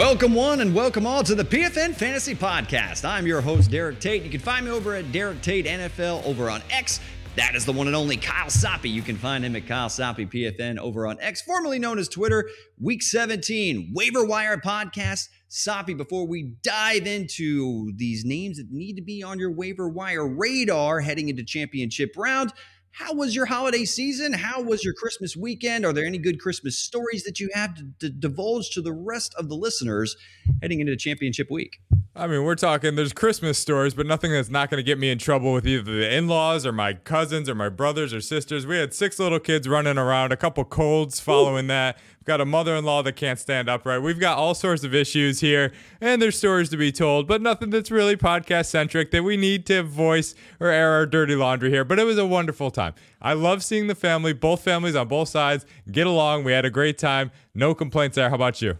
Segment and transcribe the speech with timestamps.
[0.00, 3.04] Welcome, one, and welcome all to the PFN Fantasy Podcast.
[3.04, 4.22] I'm your host, Derek Tate.
[4.22, 7.00] You can find me over at Derek Tate NFL over on X.
[7.36, 8.90] That is the one and only Kyle Soppe.
[8.90, 12.48] You can find him at Kyle Soppe PFN over on X, formerly known as Twitter.
[12.80, 15.28] Week 17, Waiver Wire Podcast.
[15.50, 20.26] Soppe, before we dive into these names that need to be on your waiver wire
[20.26, 22.54] radar heading into championship round,
[22.92, 24.32] how was your holiday season?
[24.32, 25.86] How was your Christmas weekend?
[25.86, 29.34] Are there any good Christmas stories that you have to, to divulge to the rest
[29.38, 30.16] of the listeners
[30.60, 31.80] heading into championship week?
[32.14, 35.10] I mean, we're talking, there's Christmas stories, but nothing that's not going to get me
[35.10, 38.66] in trouble with either the in laws or my cousins or my brothers or sisters.
[38.66, 41.68] We had six little kids running around, a couple colds following Ooh.
[41.68, 41.98] that.
[42.30, 44.02] Got a mother in law that can't stand upright.
[44.02, 47.70] We've got all sorts of issues here, and there's stories to be told, but nothing
[47.70, 51.84] that's really podcast centric that we need to voice or air our dirty laundry here.
[51.84, 52.94] But it was a wonderful time.
[53.20, 56.44] I love seeing the family, both families on both sides, get along.
[56.44, 57.32] We had a great time.
[57.52, 58.28] No complaints there.
[58.28, 58.78] How about you?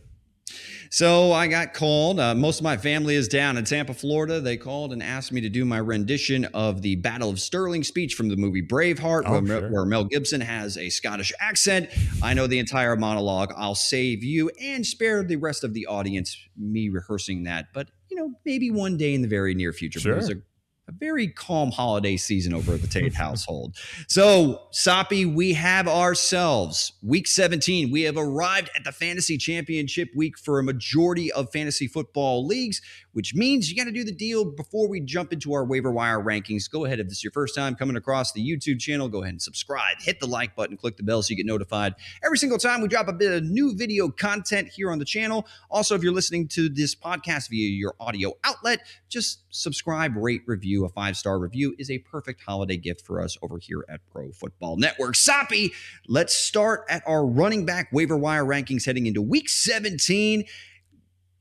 [0.92, 2.18] So I got called.
[2.18, 4.40] Uh, most of my family is down in Tampa, Florida.
[4.40, 8.14] They called and asked me to do my rendition of the Battle of Stirling speech
[8.14, 9.70] from the movie Braveheart, oh, where, sure.
[9.70, 11.90] where, Mel Gibson has a Scottish accent.
[12.24, 13.52] I know the entire monologue.
[13.56, 17.66] I'll save you and spare the rest of the audience me rehearsing that.
[17.72, 20.00] But you know, maybe one day in the very near future.
[20.00, 20.14] Sure.
[20.14, 20.42] It was a
[20.90, 23.76] a very calm holiday season over at the Tate household.
[24.08, 27.90] So, Soppe, we have ourselves week 17.
[27.90, 32.80] We have arrived at the fantasy championship week for a majority of fantasy football leagues
[33.12, 36.20] which means you got to do the deal before we jump into our waiver wire
[36.20, 36.70] rankings.
[36.70, 39.34] Go ahead if this is your first time coming across the YouTube channel, go ahead
[39.34, 42.58] and subscribe, hit the like button, click the bell so you get notified every single
[42.58, 45.46] time we drop a bit of new video content here on the channel.
[45.70, 50.79] Also, if you're listening to this podcast via your audio outlet, just subscribe, rate, review.
[50.84, 54.32] A five star review is a perfect holiday gift for us over here at Pro
[54.32, 55.14] Football Network.
[55.14, 55.72] Soppe,
[56.08, 60.44] let's start at our running back waiver wire rankings heading into week 17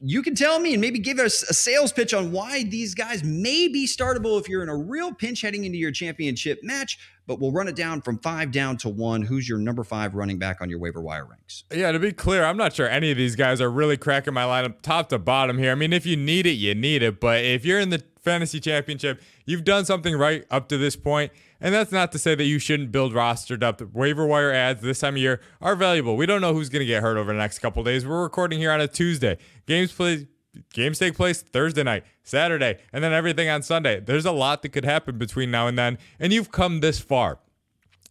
[0.02, 3.24] you can tell me and maybe give us a sales pitch on why these guys
[3.24, 6.98] may be startable if you're in a real pinch heading into your championship match.
[7.28, 9.22] But we'll run it down from five down to one.
[9.22, 11.64] Who's your number five running back on your waiver wire ranks?
[11.72, 14.44] Yeah, to be clear, I'm not sure any of these guys are really cracking my
[14.44, 15.72] lineup top to bottom here.
[15.72, 17.20] I mean, if you need it, you need it.
[17.20, 21.32] But if you're in the fantasy championship, you've done something right up to this point.
[21.60, 23.82] And that's not to say that you shouldn't build roster depth.
[23.94, 26.16] Waiver wire ads this time of year are valuable.
[26.16, 28.06] We don't know who's going to get hurt over the next couple days.
[28.06, 29.38] We're recording here on a Tuesday.
[29.66, 30.28] Games play
[30.74, 34.00] games take place Thursday night, Saturday, and then everything on Sunday.
[34.00, 37.40] There's a lot that could happen between now and then, and you've come this far.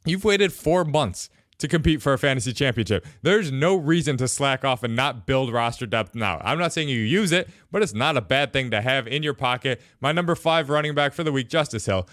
[0.04, 3.06] You've waited 4 months to compete for a fantasy championship.
[3.22, 6.40] There's no reason to slack off and not build roster depth now.
[6.44, 9.22] I'm not saying you use it, but it's not a bad thing to have in
[9.22, 9.80] your pocket.
[10.00, 12.08] My number 5 running back for the week, Justice Hill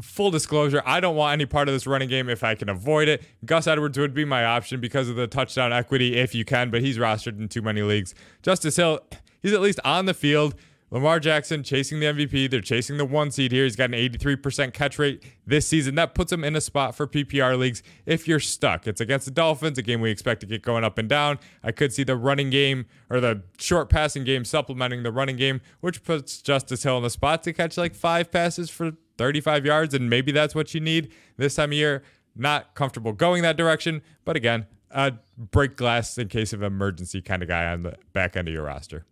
[0.00, 3.08] full disclosure, I don't want any part of this running game if I can avoid
[3.08, 3.22] it.
[3.44, 6.80] Gus Edwards would be my option because of the touchdown equity if you can, but
[6.80, 8.14] he's rostered in too many leagues.
[8.42, 9.00] Justice Hill,
[9.42, 10.54] he's at least on the field.
[10.90, 12.48] Lamar Jackson chasing the MVP.
[12.48, 13.64] They're chasing the one seed here.
[13.64, 15.96] He's got an 83% catch rate this season.
[15.96, 18.86] That puts him in a spot for PPR leagues if you're stuck.
[18.86, 21.38] It's against the Dolphins, a game we expect to get going up and down.
[21.64, 25.60] I could see the running game or the short passing game supplementing the running game,
[25.80, 29.94] which puts Justice Hill in the spot to catch like five passes for 35 yards,
[29.94, 32.02] and maybe that's what you need this time of year.
[32.36, 37.42] Not comfortable going that direction, but again, a break glass in case of emergency kind
[37.42, 39.04] of guy on the back end of your roster.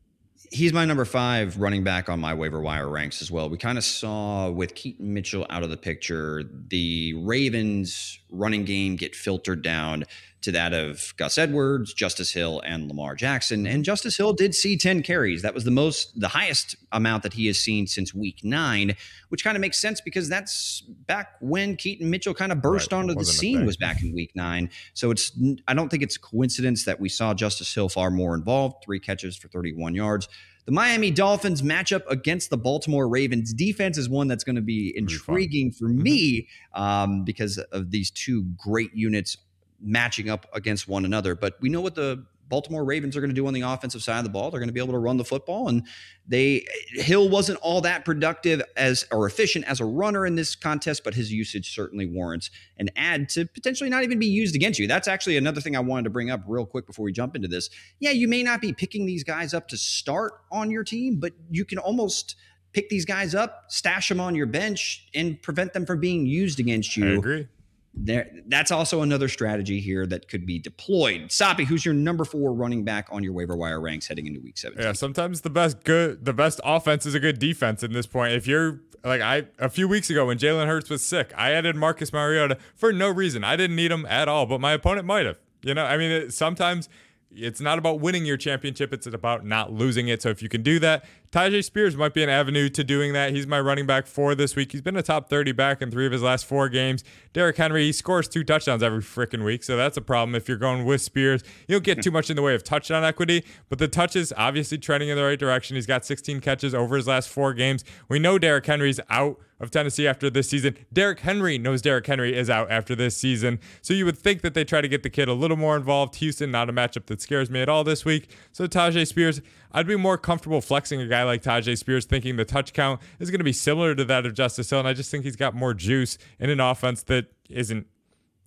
[0.50, 3.48] He's my number five running back on my waiver wire ranks as well.
[3.48, 8.96] We kind of saw with Keaton Mitchell out of the picture, the Ravens running game
[8.96, 10.04] get filtered down
[10.44, 13.66] to that of Gus Edwards, Justice Hill, and Lamar Jackson.
[13.66, 15.42] And Justice Hill did see 10 carries.
[15.42, 18.94] That was the most, the highest amount that he has seen since week nine,
[19.30, 22.98] which kind of makes sense because that's back when Keaton Mitchell kind of burst right.
[22.98, 24.70] onto the scene was back in week nine.
[24.92, 25.32] So it's,
[25.66, 29.00] I don't think it's a coincidence that we saw Justice Hill far more involved, three
[29.00, 30.28] catches for 31 yards.
[30.66, 34.94] The Miami Dolphins matchup against the Baltimore Ravens defense is one that's going to be
[34.96, 36.02] intriguing for mm-hmm.
[36.02, 39.36] me um, because of these two great units
[39.80, 41.34] matching up against one another.
[41.34, 44.18] But we know what the Baltimore Ravens are going to do on the offensive side
[44.18, 44.50] of the ball.
[44.50, 45.86] They're going to be able to run the football, and
[46.28, 51.04] they Hill wasn't all that productive as or efficient as a runner in this contest,
[51.04, 54.86] but his usage certainly warrants an ad to potentially not even be used against you.
[54.86, 57.48] That's actually another thing I wanted to bring up real quick before we jump into
[57.48, 57.70] this.
[57.98, 61.32] Yeah, you may not be picking these guys up to start on your team, but
[61.50, 62.36] you can almost
[62.72, 66.60] pick these guys up, stash them on your bench, and prevent them from being used
[66.60, 67.48] against you.
[67.96, 71.28] There that's also another strategy here that could be deployed.
[71.28, 74.58] Soppe, who's your number four running back on your waiver wire ranks heading into week
[74.58, 74.78] seven?
[74.80, 78.32] Yeah, sometimes the best good the best offense is a good defense in this point.
[78.32, 81.76] If you're like I a few weeks ago when Jalen Hurts was sick, I added
[81.76, 83.44] Marcus Mariota for no reason.
[83.44, 85.38] I didn't need him at all, but my opponent might have.
[85.62, 86.88] You know, I mean, it, sometimes
[87.30, 90.22] it's not about winning your championship, it's about not losing it.
[90.22, 93.32] So if you can do that, Tyjae Spears might be an avenue to doing that.
[93.32, 94.70] He's my running back for this week.
[94.70, 97.02] He's been a top 30 back in three of his last four games.
[97.32, 99.64] Derrick Henry, he scores two touchdowns every freaking week.
[99.64, 101.42] So that's a problem if you're going with Spears.
[101.66, 104.78] You don't get too much in the way of touchdown equity, but the touches obviously
[104.78, 105.74] trending in the right direction.
[105.74, 107.84] He's got 16 catches over his last four games.
[108.08, 110.76] We know Derrick Henry's out of Tennessee after this season.
[110.92, 113.58] Derrick Henry knows Derrick Henry is out after this season.
[113.82, 116.16] So you would think that they try to get the kid a little more involved.
[116.16, 118.30] Houston, not a matchup that scares me at all this week.
[118.52, 119.40] So Tyjae Spears,
[119.74, 123.30] I'd be more comfortable flexing a guy like Tyjae Spears, thinking the touch count is
[123.30, 124.78] going to be similar to that of Justice Hill.
[124.78, 127.86] And I just think he's got more juice in an offense that isn't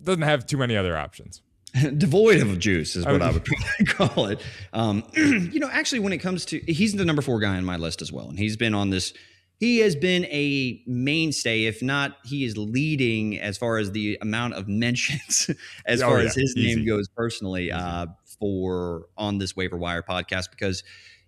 [0.02, 1.42] doesn't have too many other options.
[1.98, 3.32] devoid of juice is what I
[3.80, 4.42] would call it.
[4.74, 7.78] Um, you know, actually, when it comes to, he's the number four guy on my
[7.78, 9.14] list as well, and he's been on this
[9.60, 14.54] he has been a mainstay, if not he is leading as far as the amount
[14.54, 15.50] of mentions
[15.86, 16.26] as oh, far yeah.
[16.26, 16.76] as his Easy.
[16.76, 18.06] name goes personally uh,
[18.40, 20.84] for on this waiver wire podcast because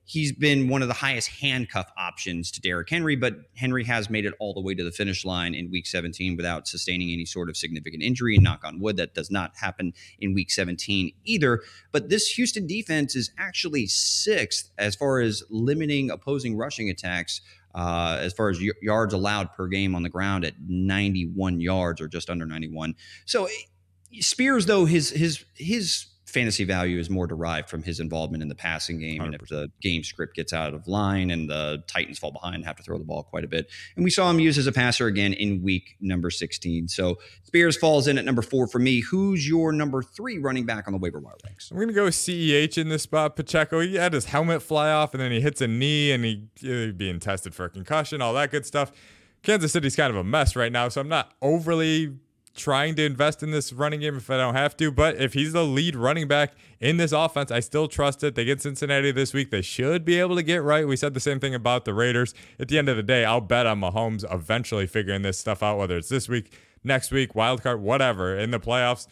[0.10, 4.26] he's been one of the highest handcuff options to Derrick Henry, but Henry has made
[4.26, 7.48] it all the way to the finish line in week 17 without sustaining any sort
[7.48, 8.34] of significant injury.
[8.34, 11.62] And knock on wood, that does not happen in week 17 either.
[11.92, 17.42] But this Houston defense is actually sixth as far as limiting opposing rushing attacks
[17.76, 22.02] uh, as far as y- yards allowed per game on the ground at 91 yards
[22.02, 22.96] or just under 91.
[23.26, 28.42] So eh, Spears, though his his his fantasy value is more derived from his involvement
[28.42, 29.22] in the passing game.
[29.22, 29.26] 100%.
[29.26, 32.76] And if the game script gets out of line and the Titans fall behind, have
[32.78, 33.70] to throw the ball quite a bit.
[33.96, 36.88] And we saw him used as a passer again in week number 16.
[36.88, 39.02] So Spears falls in at number four for me.
[39.02, 41.72] Who's your number three running back on the waiver wire ranks?
[41.72, 43.36] I'm going to go with CEH in this spot.
[43.36, 46.48] Pacheco, he had his helmet fly off and then he hits a knee and he,
[46.60, 48.92] he being tested for a concussion, all that good stuff.
[49.42, 52.18] Kansas City's kind of a mess right now, so I'm not overly
[52.60, 54.92] trying to invest in this running game if I don't have to.
[54.92, 58.36] But if he's the lead running back in this offense, I still trust it.
[58.36, 59.50] They get Cincinnati this week.
[59.50, 60.88] They should be able to get right.
[60.88, 62.36] We said the same thing about the Raiders.
[62.60, 65.80] At the end of the day, I'll bet on Mahomes eventually figuring this stuff out,
[65.80, 66.54] whether it's this week,
[66.84, 69.08] next week, wild card, whatever, in the playoffs.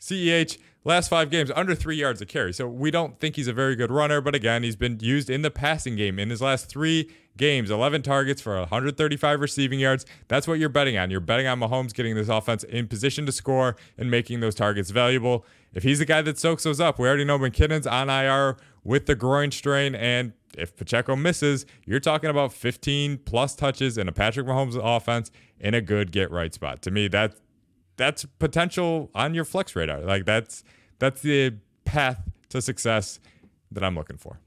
[0.00, 2.52] CEH, last five games, under three yards a carry.
[2.52, 5.42] So we don't think he's a very good runner, but again, he's been used in
[5.42, 10.04] the passing game in his last three games, 11 targets for 135 receiving yards.
[10.28, 11.10] That's what you're betting on.
[11.10, 14.90] You're betting on Mahomes getting this offense in position to score and making those targets
[14.90, 15.44] valuable.
[15.72, 19.06] If he's the guy that soaks those up, we already know McKinnon's on IR with
[19.06, 19.94] the groin strain.
[19.94, 25.30] And if Pacheco misses, you're talking about 15 plus touches in a Patrick Mahomes offense
[25.58, 26.82] in a good get right spot.
[26.82, 27.34] To me, that
[28.02, 30.00] that's potential on your flex radar.
[30.00, 30.64] Like that's
[30.98, 31.54] that's the
[31.84, 32.18] path
[32.48, 33.20] to success
[33.70, 34.40] that I'm looking for.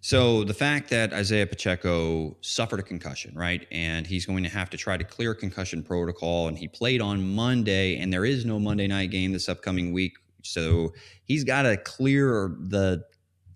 [0.00, 4.70] So the fact that Isaiah Pacheco suffered a concussion, right, and he's going to have
[4.70, 8.58] to try to clear concussion protocol, and he played on Monday, and there is no
[8.58, 10.92] Monday night game this upcoming week, so
[11.24, 13.04] he's got to clear the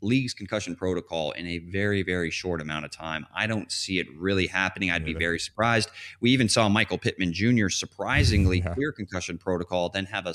[0.02, 3.26] league's concussion protocol in a very, very short amount of time.
[3.34, 4.90] I don't see it really happening.
[4.90, 5.90] I'd be very surprised.
[6.20, 7.68] We even saw Michael Pittman Jr.
[7.68, 8.74] surprisingly yeah.
[8.74, 10.34] clear concussion protocol, then have a,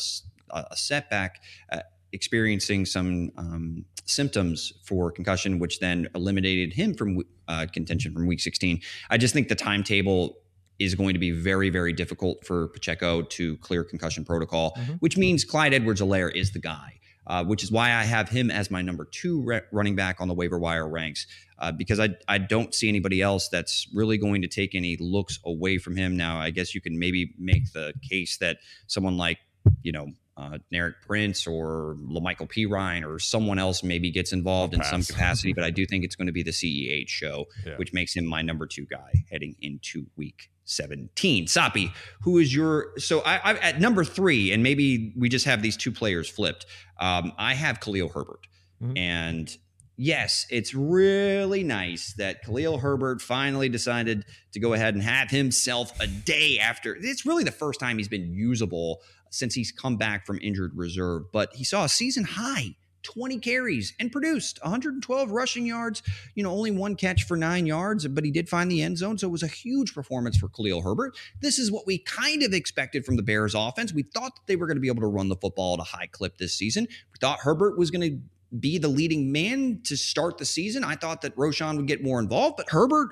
[0.52, 1.42] a setback.
[1.72, 1.80] Uh,
[2.14, 8.40] experiencing some um, symptoms for concussion, which then eliminated him from uh, contention from week
[8.40, 8.82] 16.
[9.10, 10.38] I just think the timetable
[10.80, 14.94] is going to be very, very difficult for Pacheco to clear concussion protocol, mm-hmm.
[14.94, 17.00] which means Clyde Edwards-Helaire is the guy.
[17.28, 20.28] Uh, which is why I have him as my number two re- running back on
[20.28, 21.26] the waiver wire ranks,
[21.58, 25.40] uh, because I, I don't see anybody else that's really going to take any looks
[25.44, 26.16] away from him.
[26.16, 29.40] Now, I guess you can maybe make the case that someone like,
[29.82, 34.84] you know, uh, Deneric Prince or La'Mical Perine or someone else maybe gets involved in
[34.84, 37.78] some capacity, but I do think it's going to be the CEH show, yeah.
[37.78, 41.46] which makes him my number two guy heading into week 17.
[41.46, 41.92] Soppe,
[42.22, 45.78] who is your so I, I at number three, and maybe we just have these
[45.78, 46.66] two players flipped.
[47.00, 48.48] Um, I have Khalil Herbert,
[48.82, 48.98] mm-hmm.
[48.98, 49.58] and
[49.96, 55.98] yes, it's really nice that Khalil Herbert finally decided to go ahead and have himself
[56.00, 56.98] a day after.
[57.00, 61.24] It's really the first time he's been usable since he's come back from injured reserve,
[61.32, 66.04] but he saw a season high 20 carries and produced 112 rushing yards.
[66.34, 69.18] You know, only one catch for nine yards, but he did find the end zone.
[69.18, 71.18] So it was a huge performance for Khalil Herbert.
[71.42, 73.94] This is what we kind of expected from the Bears offense.
[73.94, 75.84] We thought that they were going to be able to run the football at a
[75.84, 76.88] high clip this season.
[76.90, 78.20] We thought Herbert was going to
[78.60, 80.84] be the leading man to start the season.
[80.84, 83.10] I thought that Roschon would get more involved, but Herbert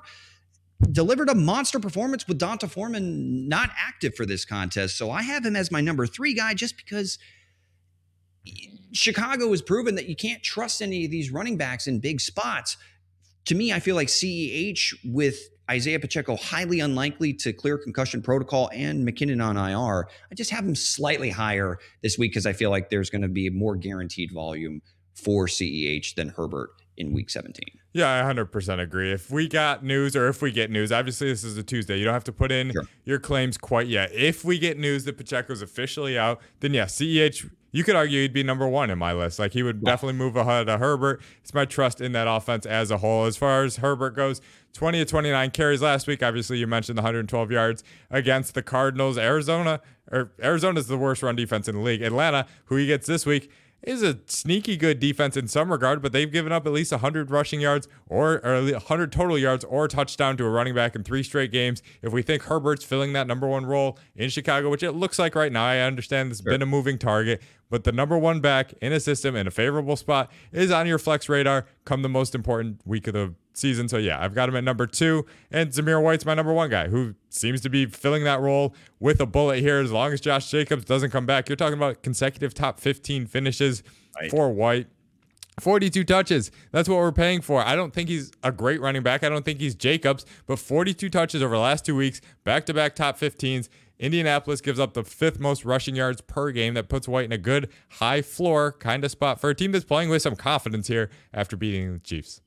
[0.91, 4.97] delivered a monster performance with D'Onta Foreman not active for this contest.
[4.97, 7.17] So I have him as my number three guy just because
[8.93, 12.77] Chicago has proven that you can't trust any of these running backs in big spots.
[13.45, 15.37] To me, I feel like CEH with
[15.69, 20.07] Isaiah Pacheco highly unlikely to clear concussion protocol and McKinnon on IR.
[20.31, 23.27] I just have him slightly higher this week because I feel like there's going to
[23.27, 24.81] be more guaranteed volume
[25.15, 27.63] for CEH than Herbert in week 17.
[27.93, 29.11] Yeah, I 100% agree.
[29.11, 31.97] If we got news or if we get news, obviously this is a Tuesday.
[31.97, 32.83] You don't have to put in sure.
[33.05, 34.11] your claims quite yet.
[34.13, 38.31] If we get news that Pacheco's officially out, then yeah, CEH, you could argue he'd
[38.31, 39.39] be number one in my list.
[39.39, 39.91] Like he would yeah.
[39.91, 41.21] definitely move ahead of Herbert.
[41.41, 43.25] It's my trust in that offense as a whole.
[43.25, 44.39] As far as Herbert goes,
[44.73, 46.23] 20 to 29 carries last week.
[46.23, 49.17] Obviously, you mentioned the 112 yards against the Cardinals.
[49.17, 52.03] Arizona, or Arizona's the worst run defense in the league.
[52.03, 53.51] Atlanta, who he gets this week,
[53.83, 57.29] is a sneaky good defense in some regard, but they've given up at least 100
[57.29, 61.21] rushing yards or, or 100 total yards or touchdown to a running back in three
[61.21, 61.83] straight games.
[62.01, 65.35] If we think Herbert's filling that number one role in Chicago, which it looks like
[65.35, 66.53] right now, I understand this has sure.
[66.53, 69.95] been a moving target, but the number one back in a system in a favorable
[69.95, 73.87] spot is on your flex radar come the most important week of the season.
[73.87, 76.87] So yeah, I've got him at number two, and Zamir White's my number one guy,
[76.87, 79.79] who seems to be filling that role with a bullet here.
[79.79, 83.83] As long as Josh Jacobs doesn't come back, you're talking about consecutive top 15 finishes
[84.19, 84.29] right.
[84.29, 84.87] for White.
[85.59, 86.51] 42 touches.
[86.71, 87.63] That's what we're paying for.
[87.65, 89.23] I don't think he's a great running back.
[89.23, 92.73] I don't think he's Jacobs, but 42 touches over the last two weeks, back to
[92.73, 93.69] back top 15s.
[94.03, 96.73] Indianapolis gives up the fifth most rushing yards per game.
[96.73, 99.85] That puts White in a good high floor kind of spot for a team that's
[99.85, 102.41] playing with some confidence here after beating the Chiefs.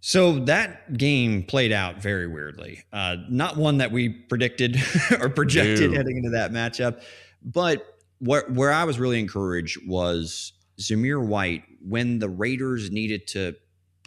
[0.00, 2.82] So that game played out very weirdly.
[2.94, 4.80] Uh, not one that we predicted
[5.20, 5.92] or projected Ew.
[5.92, 7.02] heading into that matchup.
[7.42, 7.84] But
[8.18, 13.54] where, where I was really encouraged was Zamir White when the Raiders needed to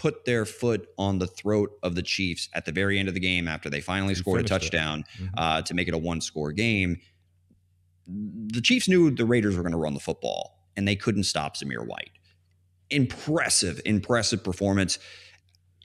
[0.01, 3.19] put their foot on the throat of the Chiefs at the very end of the
[3.19, 5.27] game after they finally scored a touchdown mm-hmm.
[5.37, 6.99] uh, to make it a one score game.
[8.07, 11.55] The Chiefs knew the Raiders were going to run the football and they couldn't stop
[11.55, 12.09] Zamir White.
[12.89, 14.97] Impressive, impressive performance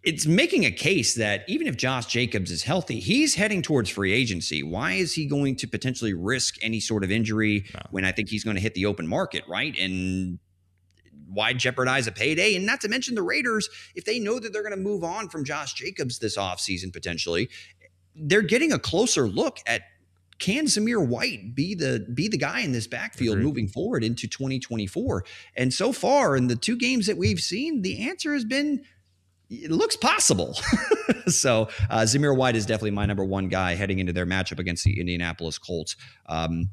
[0.02, 4.12] it's making a case that even if Josh Jacobs is healthy, he's heading towards free
[4.12, 4.62] agency.
[4.62, 7.80] Why is he going to potentially risk any sort of injury no.
[7.90, 9.76] when I think he's going to hit the open market, right?
[9.76, 10.38] And
[11.28, 12.54] why jeopardize a payday?
[12.54, 15.28] And not to mention the Raiders, if they know that they're going to move on
[15.28, 17.48] from Josh Jacobs this offseason potentially,
[18.14, 19.82] they're getting a closer look at
[20.38, 23.46] can Zamir White be the be the guy in this backfield Agreed.
[23.46, 25.24] moving forward into 2024?
[25.56, 28.84] And so far in the two games that we've seen, the answer has been
[29.48, 30.54] it looks possible.
[31.28, 34.84] so uh, Zamir White is definitely my number one guy heading into their matchup against
[34.84, 35.96] the Indianapolis Colts.
[36.26, 36.70] Um,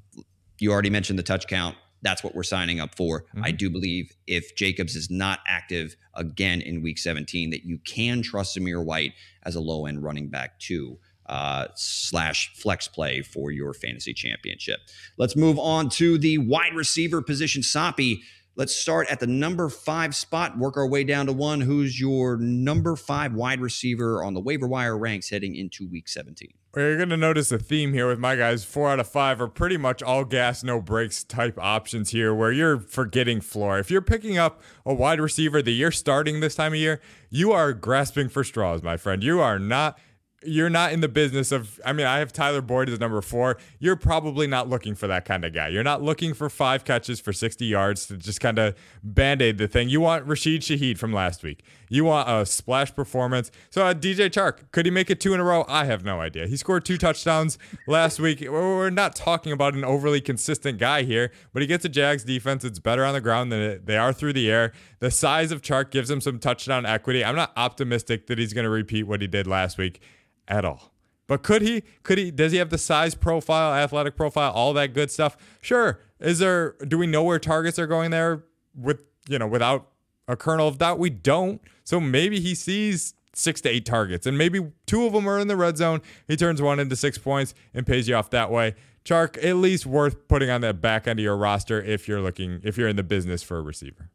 [0.60, 1.76] you already mentioned the touch count.
[2.04, 3.22] That's what we're signing up for.
[3.22, 3.44] Mm-hmm.
[3.46, 8.22] I do believe if Jacobs is not active again in Week 17, that you can
[8.22, 11.00] trust Zamir White as a low end running back too.
[11.26, 14.82] Uh, slash flex play for your fantasy championship.
[15.18, 17.62] Let's move on to the wide receiver position.
[17.62, 18.20] Soppe
[18.56, 21.60] Let's start at the number five spot, work our way down to one.
[21.62, 26.54] Who's your number five wide receiver on the waiver wire ranks heading into week 17?
[26.76, 28.64] You're going to notice a theme here with my guys.
[28.64, 32.52] Four out of five are pretty much all gas, no brakes type options here where
[32.52, 33.78] you're forgetting floor.
[33.78, 37.00] If you're picking up a wide receiver that you're starting this time of year,
[37.30, 39.24] you are grasping for straws, my friend.
[39.24, 40.00] You are not
[40.46, 43.58] you're not in the business of I mean, I have Tyler Boyd as number four.
[43.80, 45.70] You're probably not looking for that kind of guy.
[45.70, 49.68] You're not looking for five catches for 60 yards to just kind of band-aid the
[49.68, 49.90] thing.
[49.90, 51.64] You want Rashid Shaheed from last week.
[51.90, 53.52] You want a splash performance.
[53.70, 55.66] So uh, DJ Chark, could he make it two in a row?
[55.68, 56.48] I have no idea.
[56.48, 57.58] He scored two touchdowns
[57.88, 58.42] last week.
[58.50, 62.64] We're not talking about an overly consistent guy here, but he gets a Jags defense.
[62.64, 64.74] It's better on the ground than they are through the air.
[65.00, 67.24] The size of Chark gives him some touchdown equity.
[67.24, 70.02] I'm not optimistic that he's going to repeat what he did last week
[70.48, 70.94] at all.
[71.28, 71.84] But could he?
[72.04, 72.32] Could he?
[72.32, 75.38] Does he have the size profile, athletic profile, all that good stuff?
[75.62, 76.00] Sure.
[76.20, 76.76] Is there?
[76.88, 78.44] Do we know where targets are going there?
[78.76, 79.88] With you know, without
[80.28, 81.62] a kernel of doubt, we don't.
[81.84, 85.48] So maybe he sees six to eight targets, and maybe two of them are in
[85.48, 86.02] the red zone.
[86.28, 88.76] He turns one into six points and pays you off that way.
[89.06, 92.62] Chark, at least worth putting on that back end of your roster if you're looking,
[92.64, 94.10] if you're in the business for a receiver.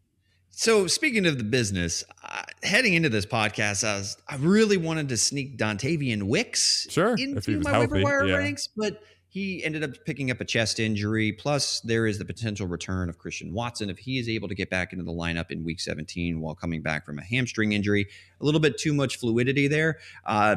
[0.59, 5.09] So speaking of the business, uh, heading into this podcast, I was I really wanted
[5.11, 8.39] to sneak Dontayvion Wicks sure, into my waiver wire yeah.
[8.39, 11.31] ranks, but he ended up picking up a chest injury.
[11.31, 14.69] Plus, there is the potential return of Christian Watson if he is able to get
[14.69, 18.09] back into the lineup in Week 17 while coming back from a hamstring injury.
[18.41, 19.99] A little bit too much fluidity there.
[20.27, 20.57] Uh,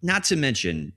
[0.00, 0.92] not to mention,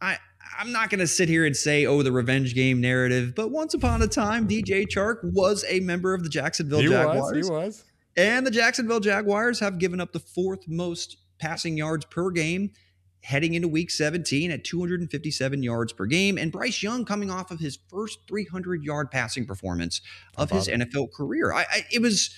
[0.00, 0.16] I
[0.58, 3.74] I'm not going to sit here and say, oh, the revenge game narrative, but once
[3.74, 7.34] upon a time, DJ Chark was a member of the Jacksonville he Jaguars.
[7.34, 7.84] Was, he was.
[8.18, 12.72] And the Jacksonville Jaguars have given up the fourth most passing yards per game
[13.22, 16.36] heading into week 17 at 257 yards per game.
[16.36, 20.00] And Bryce Young coming off of his first 300 yard passing performance
[20.36, 21.52] of his NFL career.
[21.52, 22.34] I, I, it was,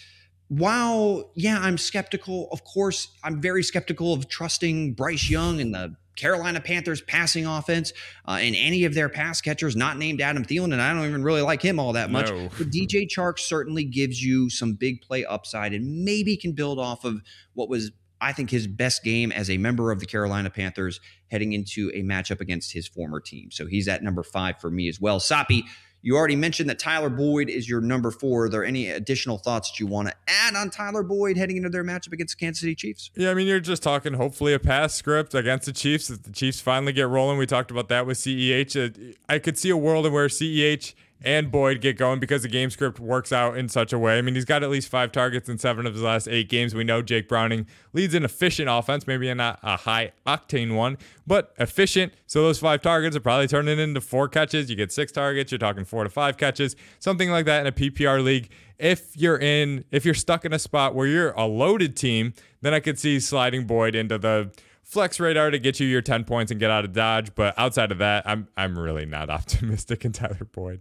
[0.49, 2.49] while, yeah, I'm skeptical.
[2.52, 7.92] Of course, I'm very skeptical of trusting Bryce Young and the Carolina Panthers passing offense
[8.28, 11.22] uh, and any of their pass catchers not named Adam Thielen, and I don't even
[11.22, 12.30] really like him all that much.
[12.30, 12.50] No.
[12.58, 17.04] But DJ Chark certainly gives you some big play upside and maybe can build off
[17.04, 17.22] of
[17.54, 21.00] what was I think his best game as a member of the Carolina Panthers
[21.30, 23.50] heading into a matchup against his former team.
[23.50, 25.20] So he's at number five for me as well.
[25.20, 25.62] Soppe,
[26.02, 28.45] you already mentioned that Tyler Boyd is your number four.
[28.45, 31.69] Are there any additional thoughts that you want to add on Tyler Boyd heading into
[31.69, 33.11] their matchup against the Kansas City Chiefs?
[33.14, 36.11] Yeah, I mean, you're just talking hopefully a pass script against the Chiefs.
[36.11, 38.76] If the Chiefs finally get rolling, we talked about that with CEH.
[38.76, 42.48] Uh, I could see a world in where CEH and Boyd get going because the
[42.48, 44.16] game script works out in such a way.
[44.16, 46.74] I mean, he's got at least five targets in seven of his last eight games.
[46.74, 50.96] We know Jake Browning leads an efficient offense, maybe not a high octane one,
[51.26, 52.14] but efficient.
[52.26, 54.70] So those five targets are probably turning into four catches.
[54.70, 57.72] You get six targets, you're talking four to five catches, something like that in a
[57.72, 58.50] PPR league.
[58.78, 62.72] If you're in, if you're stuck in a spot where you're a loaded team, then
[62.72, 64.50] I could see sliding Boyd into the
[64.82, 67.34] flex radar to get you your 10 points and get out of dodge.
[67.34, 70.80] But outside of that, I'm I'm really not optimistic in Tyler Boyd.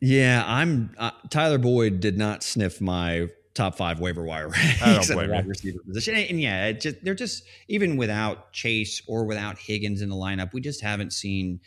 [0.00, 0.94] Yeah, I'm.
[0.98, 6.14] Uh, Tyler Boyd did not sniff my top five waiver wire at wide receiver position.
[6.14, 10.52] And, and yeah, just, they're just even without Chase or without Higgins in the lineup,
[10.52, 11.60] we just haven't seen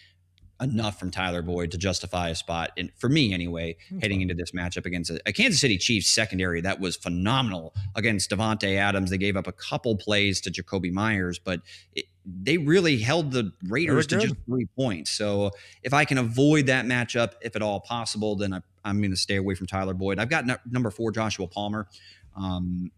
[0.61, 4.51] enough from Tyler Boyd to justify a spot, in, for me anyway, heading into this
[4.51, 9.09] matchup against a, a, Kansas City Chiefs secondary that was phenomenal against Davante Adams.
[9.09, 11.61] They gave up a couple plays to Jakobi Meyers, but
[11.93, 15.11] it, they really held the Raiders to just three points.
[15.11, 15.51] So
[15.83, 19.17] if I can avoid that matchup, if at all possible, then I, am going to
[19.17, 20.19] stay away from Tyler Boyd.
[20.19, 21.87] I've got no, number four, Joshua Palmer.
[22.35, 22.91] Um,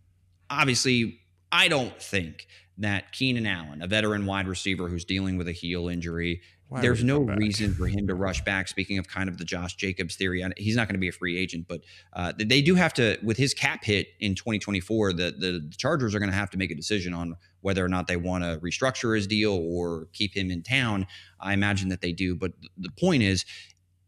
[0.49, 1.19] obviously,
[1.51, 5.87] I don't think that Keenan Allen, a veteran wide receiver who's dealing with a heel
[5.87, 8.69] injury, why There's no reason for him to rush back.
[8.69, 11.37] Speaking of kind of the Josh Jacobs theory, he's not going to be a free
[11.37, 11.81] agent, but
[12.13, 16.19] uh, they do have to, with his cap hit in 2024, the, the Chargers are
[16.19, 19.13] going to have to make a decision on whether or not they want to restructure
[19.13, 21.07] his deal or keep him in town.
[21.41, 22.35] I imagine that they do.
[22.35, 23.43] But the point is,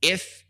[0.01, 0.45] if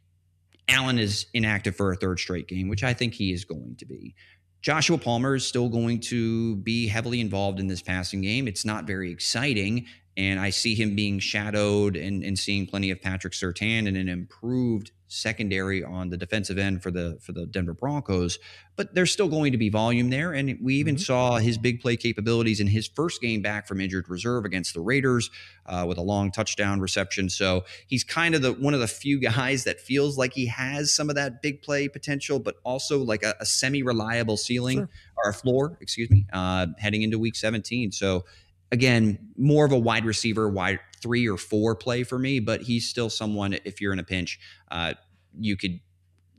[0.67, 3.87] Allen is inactive for a third straight game, which I think he is going to
[3.87, 4.13] be,
[4.61, 8.47] Joshua Palmer is still going to be heavily involved in this passing game.
[8.47, 13.01] It's not very exciting and I see him being shadowed and, and seeing plenty of
[13.01, 17.73] Patrick Surtain and an improved secondary on the defensive end for the for the Denver
[17.73, 18.39] Broncos.
[18.75, 21.01] But there's still going to be volume there, and we even mm-hmm.
[21.01, 24.81] saw his big play capabilities in his first game back from injured reserve against the
[24.81, 25.29] Raiders
[25.67, 27.29] uh, with a long touchdown reception.
[27.29, 30.93] So he's kind of the one of the few guys that feels like he has
[30.93, 34.89] some of that big play potential, but also like a, a semi reliable ceiling sure.
[35.23, 37.91] or a floor, excuse me, uh, heading into Week 17.
[37.91, 38.25] So
[38.73, 42.89] again, more of a wide receiver, wide three or four play for me, but he's
[42.89, 44.39] still someone, if you're in a pinch,
[44.71, 44.95] uh,
[45.39, 45.79] you could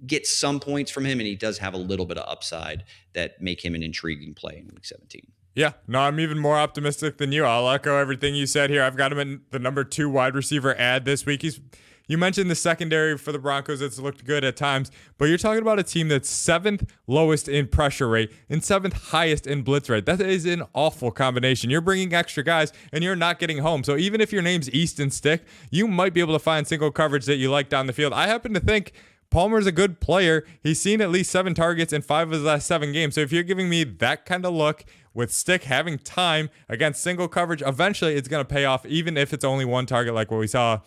[0.04, 2.82] get some points from him, and he does have a little bit of upside
[3.14, 5.22] that make him an intriguing play in week 17.
[5.54, 7.44] Yeah, no, I'm even more optimistic than you.
[7.44, 8.82] I'll echo everything you said here.
[8.82, 11.42] I've got him in the number two wide receiver ad this week.
[11.42, 11.60] He's
[12.06, 15.62] you mentioned the secondary for the Broncos that's looked good at times, but you're talking
[15.62, 20.06] about a team that's seventh lowest in pressure rate and seventh highest in blitz rate.
[20.06, 21.70] That is an awful combination.
[21.70, 23.84] You're bringing extra guys and you're not getting home.
[23.84, 27.24] So even if your name's Easton Stick, you might be able to find single coverage
[27.26, 28.12] that you like down the field.
[28.12, 28.92] I happen to think
[29.30, 30.44] Palmer's a good player.
[30.62, 33.14] He's seen at least seven targets in five of the last seven games.
[33.16, 37.28] So if you're giving me that kind of look with Stick having time against single
[37.28, 40.38] coverage, eventually it's going to pay off, even if it's only one target like what
[40.38, 40.80] we saw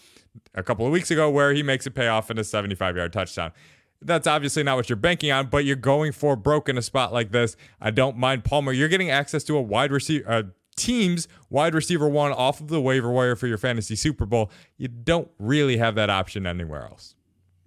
[0.56, 3.14] a couple of weeks ago where he makes it pay off in a 75 yard
[3.14, 3.52] touchdown.
[4.02, 7.12] That's obviously not what you're banking on, but you're going for broke in a spot
[7.12, 7.56] like this.
[7.82, 8.72] I don't mind Palmer.
[8.72, 10.44] You're getting access to a wide receiver, uh,
[10.76, 14.52] team's wide receiver one off of the waiver wire for your fantasy Super Bowl.
[14.78, 17.16] You don't really have that option anywhere else.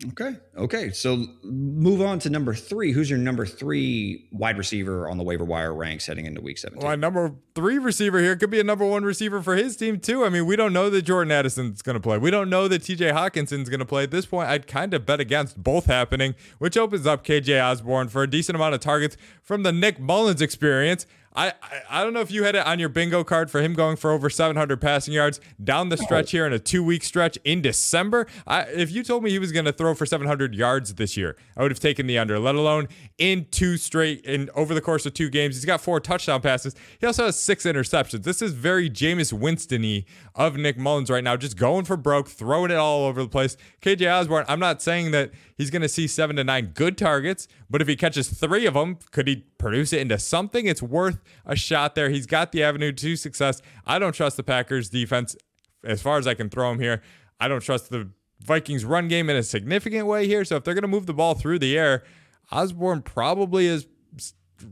[0.08, 0.36] Okay.
[0.56, 0.90] Okay.
[0.90, 2.92] So move on to number three.
[2.92, 6.86] Who's your number three wide receiver on the waiver wire ranks heading into week 17?
[6.86, 10.24] Well, number three receiver here could be a number one receiver for his team, too.
[10.24, 12.16] I mean, we don't know that Jordan Addison's going to play.
[12.16, 14.04] We don't know that TJ Hockenson's going to play.
[14.04, 18.08] At this point, I'd kind of bet against both happening, which opens up KJ Osborn
[18.08, 21.06] for a decent amount of targets from the Nick Mullens experience.
[21.34, 21.52] I,
[21.88, 24.10] I, don't know if you had it on your bingo card for him going for
[24.10, 28.26] over 700 passing yards down the stretch here in a two week stretch in December.
[28.48, 31.36] I, if you told me he was going to throw for 700 yards this year,
[31.56, 32.40] I would have taken the under.
[32.40, 36.00] Let alone in two straight and over the course of two games, he's got four
[36.00, 36.74] touchdown passes.
[36.98, 38.24] He also has six interceptions.
[38.24, 42.72] This is very Jameis Winston-y of Nick Mullens right now, just going for broke, throwing
[42.72, 43.56] it all over the place.
[43.82, 47.46] KJ Osborn, I'm not saying that he's going to see seven to nine good targets,
[47.68, 50.66] but if he catches three of them, could he produce it into something?
[50.66, 52.08] It's worth a shot there.
[52.08, 53.60] He's got the avenue to success.
[53.86, 55.36] I don't trust the Packers defense
[55.84, 57.02] as far as I can throw him here.
[57.38, 58.08] I don't trust the
[58.42, 60.46] Vikings run game in a significant way here.
[60.46, 62.04] So if they're going to move the ball through the air,
[62.50, 63.86] Osborn probably is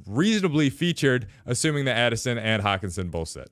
[0.07, 3.51] reasonably featured, assuming that Addison and Hockenson both sit.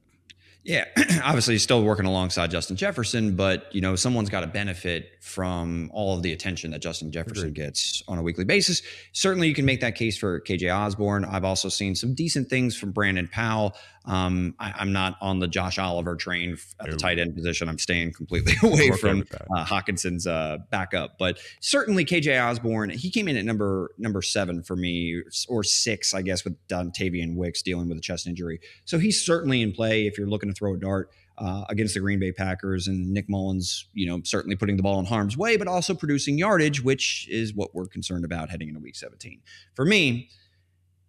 [0.66, 0.84] Yeah,
[1.22, 5.92] obviously he's still working alongside Justin Jefferson, but you know someone's got to benefit from
[5.94, 7.66] all of the attention that Justin Jefferson Agreed.
[7.66, 8.82] gets on a weekly basis.
[9.12, 11.24] Certainly, you can make that case for KJ Osborn.
[11.24, 13.76] I've also seen some decent things from Brandon Powell.
[14.06, 17.68] Um, I, am not on the Josh Oliver train at the tight end position.
[17.68, 22.90] I'm staying completely away from uh, Hockenson's uh, backup, but certainly KJ Osborn.
[22.90, 27.34] He came in at number number seven for me, or six, I guess, with Dontayvion
[27.34, 28.60] Wicks dealing with a chest injury.
[28.84, 31.10] So he's certainly in play if you're looking to throw a dart.
[31.38, 34.98] Uh, against the Green Bay Packers and Nick Mullens, you know, certainly putting the ball
[34.98, 38.80] in harm's way, but also producing yardage, which is what we're concerned about heading into
[38.80, 39.42] Week 17.
[39.74, 40.30] For me,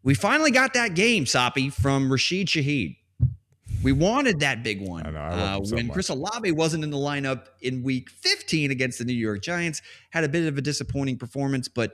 [0.03, 2.97] we finally got that game, Soppe, from Rashid Shaheed.
[3.83, 5.05] We wanted that big one.
[5.05, 5.93] I know, I uh, so when much.
[5.93, 10.23] Chris Olave wasn't in the lineup in week 15 against the New York Giants, had
[10.23, 11.93] a bit of a disappointing performance, but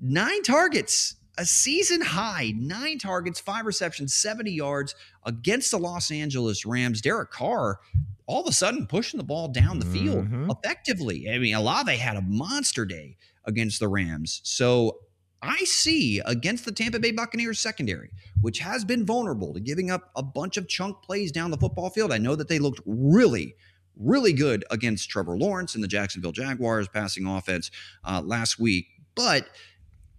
[0.00, 4.94] nine targets, a season high, nine targets, five receptions, 70 yards
[5.26, 7.00] against the Los Angeles Rams.
[7.00, 7.78] Derek Carr
[8.26, 10.50] all of a sudden pushing the ball down the field mm-hmm.
[10.50, 11.28] effectively.
[11.30, 14.40] I mean, Olave had a monster day against the Rams.
[14.44, 15.00] So
[15.42, 20.10] I see against the Tampa Bay Buccaneers secondary, which has been vulnerable to giving up
[20.14, 22.12] a bunch of chunk plays down the football field.
[22.12, 23.56] I know that they looked really,
[23.96, 27.72] really good against Trevor Lawrence and the Jacksonville Jaguars passing offense
[28.04, 29.48] uh, last week, but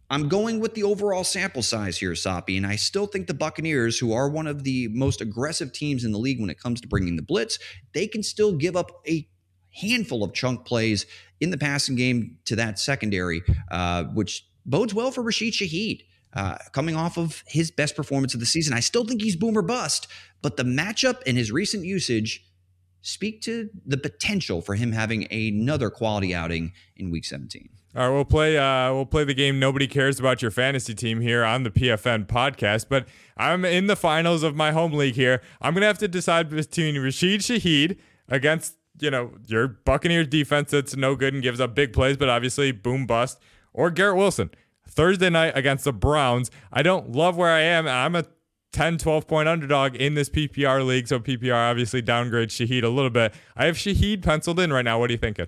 [0.10, 3.98] I'm going with the overall sample size here, Soppe, and I still think the Buccaneers,
[3.98, 6.88] who are one of the most aggressive teams in the league when it comes to
[6.88, 7.58] bringing the blitz,
[7.94, 9.28] they can still give up a
[9.72, 11.06] handful of chunk plays
[11.40, 16.04] in the passing game to that secondary, uh, which bodes well for Rashid Shaheed.
[16.36, 18.74] Uh, coming off of his best performance of the season.
[18.74, 20.08] I still think he's boomer bust,
[20.42, 22.44] but the matchup and his recent usage
[23.04, 27.70] speak to the potential for him having another quality outing in week 17.
[27.96, 28.58] All right, we'll play.
[28.58, 29.60] Uh, we'll play the game.
[29.60, 32.88] Nobody cares about your fantasy team here on the PFN podcast.
[32.90, 35.42] But I'm in the finals of my home league here.
[35.62, 40.96] I'm gonna have to decide between Rashid Shaheed against you know your Buccaneers defense that's
[40.96, 43.40] no good and gives up big plays, but obviously boom bust,
[43.74, 44.50] or Garrett Wilson
[44.88, 46.52] Thursday night against the Browns.
[46.72, 47.88] I don't love where I am.
[47.88, 48.26] I'm a
[48.72, 51.08] 10, 12 point underdog in this PPR league.
[51.08, 53.34] So PPR obviously downgrades Shaheed a little bit.
[53.56, 55.00] I have Shaheed penciled in right now.
[55.00, 55.48] What are you thinking?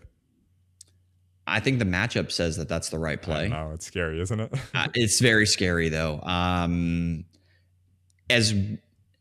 [1.47, 3.51] I think the matchup says that that's the right play.
[3.53, 4.51] Oh, it's scary, isn't it?
[4.73, 6.19] uh, it's very scary though.
[6.21, 7.25] Um,
[8.29, 8.53] as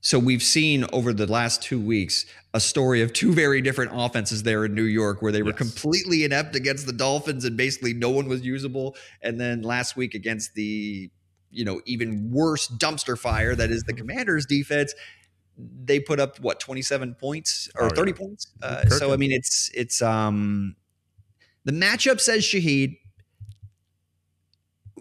[0.05, 4.43] so we've seen over the last two weeks a story of two very different offenses
[4.43, 5.57] there in New York where they were yes.
[5.57, 8.97] completely inept against the Dolphins and basically no one was usable.
[9.23, 11.11] And then last week against the,
[11.51, 14.95] you know, even worse dumpster fire that is the Commanders defense,
[15.57, 18.17] they put up what 27 points or oh, 30 yeah.
[18.19, 18.53] points.
[18.63, 20.77] Uh, so I mean it's it's um
[21.65, 22.99] the matchup says Shaheed.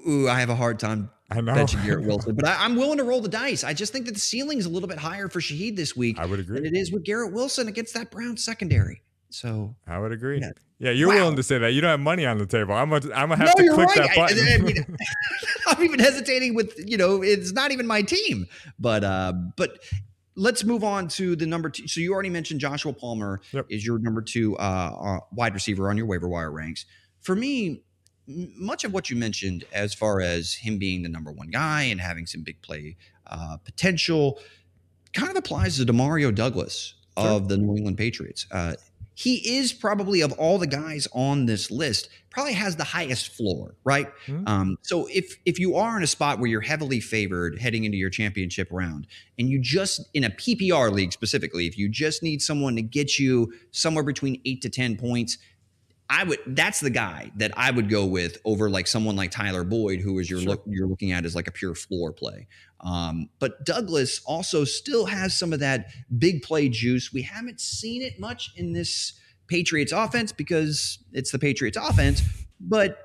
[0.07, 1.53] Ooh, I have a hard time I know.
[1.53, 3.63] benching Garrett Wilson, but I, am willing to roll the dice.
[3.63, 6.19] I just think that the ceiling is a little bit higher for Shaheed this week.
[6.19, 6.57] I would agree.
[6.57, 9.01] Than it is with Garrett Wilson against that Brown secondary.
[9.29, 10.39] So I would agree.
[10.39, 11.15] Yeah, yeah you're wow.
[11.15, 11.73] willing to say that.
[11.73, 12.73] You don't have money on the table.
[12.73, 14.07] I'm gonna, I'm gonna have no, to click right.
[14.07, 14.47] that button.
[14.47, 14.97] I, I mean,
[15.67, 18.45] I'm even hesitating with you know it's not even my team,
[18.77, 19.79] but uh, but
[20.35, 21.87] let's move on to the number two.
[21.87, 23.65] So you already mentioned Joshua Palmer yep.
[23.69, 26.85] is your number two uh, uh, wide receiver on your waiver wire ranks.
[27.21, 27.83] For me,
[28.27, 31.99] much of what you mentioned as far as him being the number one guy and
[31.99, 32.95] having some big play
[33.27, 34.39] uh, potential
[35.13, 37.27] kind of applies to Demario Douglas sure.
[37.27, 38.47] of the New England Patriots.
[38.51, 38.73] Uh,
[39.15, 43.75] he is probably of all the guys on this list probably has the highest floor
[43.83, 44.47] right mm-hmm.
[44.47, 47.97] um, so if if you are in a spot where you're heavily favored heading into
[47.97, 49.05] your championship round
[49.37, 53.19] and you just in a ppr league specifically if you just need someone to get
[53.19, 55.37] you somewhere between 8 to 10 points
[56.13, 59.63] I would that's the guy that I would go with over like someone like Tyler
[59.63, 60.51] Boyd, who is you're sure.
[60.51, 62.47] look you're looking at as like a pure floor play.
[62.81, 67.11] Um, but Douglas also still has some of that big play juice.
[67.11, 69.13] We haven't seen it much in this
[69.47, 72.21] Patriots offense because it's the Patriots offense,
[72.59, 72.99] but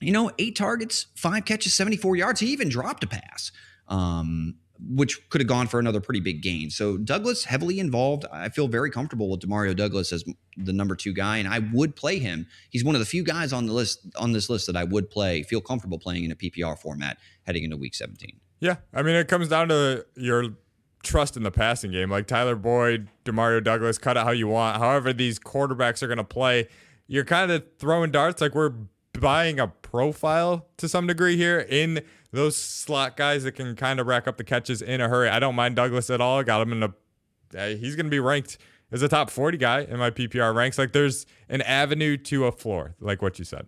[0.00, 2.40] you know, eight targets, five catches, 74 yards.
[2.40, 3.52] He even dropped a pass.
[3.88, 6.70] Um, which could have gone for another pretty big gain.
[6.70, 8.24] So Douglas heavily involved.
[8.32, 10.24] I feel very comfortable with Demario Douglas as
[10.56, 12.46] the number two guy, and I would play him.
[12.70, 15.10] He's one of the few guys on the list on this list that I would
[15.10, 18.38] play, feel comfortable playing in a PPR format heading into Week 17.
[18.60, 20.56] Yeah, I mean it comes down to your
[21.02, 22.10] trust in the passing game.
[22.10, 24.78] Like Tyler Boyd, Demario Douglas, cut it how you want.
[24.78, 26.68] However, these quarterbacks are going to play.
[27.06, 28.40] You're kind of throwing darts.
[28.40, 28.74] Like we're
[29.18, 34.06] buying a profile to some degree here in those slot guys that can kind of
[34.06, 35.28] rack up the catches in a hurry.
[35.28, 36.42] I don't mind Douglas at all.
[36.42, 37.74] Got him in a.
[37.76, 38.58] He's going to be ranked
[38.92, 40.76] as a top 40 guy in my PPR ranks.
[40.78, 43.66] Like there's an avenue to a floor, like what you said.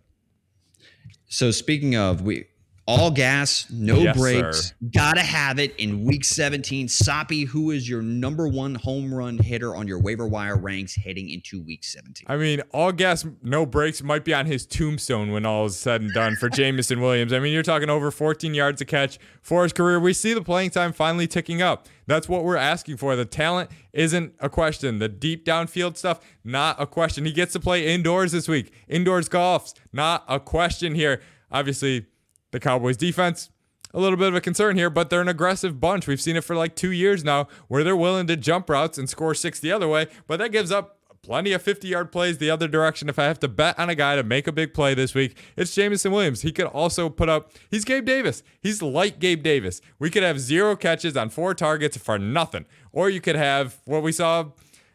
[1.28, 2.46] So speaking of, we
[2.90, 4.66] all gas, no Yes, brakes.
[4.68, 4.74] sir.
[4.92, 6.88] Gotta have it in week 17.
[6.88, 11.30] Soppe, who is your number one home run hitter on your waiver wire ranks heading
[11.30, 12.26] into week 17?
[12.28, 16.00] I mean, all gas, no brakes might be on his tombstone when all is said
[16.00, 17.32] and done for Jameson Williams.
[17.32, 20.00] I mean, you're talking over 14 yards a catch for his career.
[20.00, 21.86] We see the playing time finally ticking up.
[22.08, 23.14] That's what we're asking for.
[23.14, 24.98] The talent isn't a question.
[24.98, 27.24] The deep downfield stuff, not a question.
[27.24, 28.72] He gets to play indoors this week.
[28.88, 31.20] Indoors Goff's, not a question here.
[31.52, 32.06] Obviously,
[32.50, 33.50] the Cowboys defense,
[33.92, 36.06] a little bit of a concern here, but they're an aggressive bunch.
[36.06, 39.08] We've seen it for like two years now where they're willing to jump routes and
[39.08, 42.50] score six the other way, but that gives up plenty of 50 yard plays the
[42.50, 43.08] other direction.
[43.08, 45.36] If I have to bet on a guy to make a big play this week,
[45.56, 46.42] it's Jameson Williams.
[46.42, 48.42] He could also put up, he's Gabe Davis.
[48.60, 49.80] He's like Gabe Davis.
[49.98, 52.66] We could have zero catches on four targets for nothing.
[52.92, 54.46] Or you could have what we saw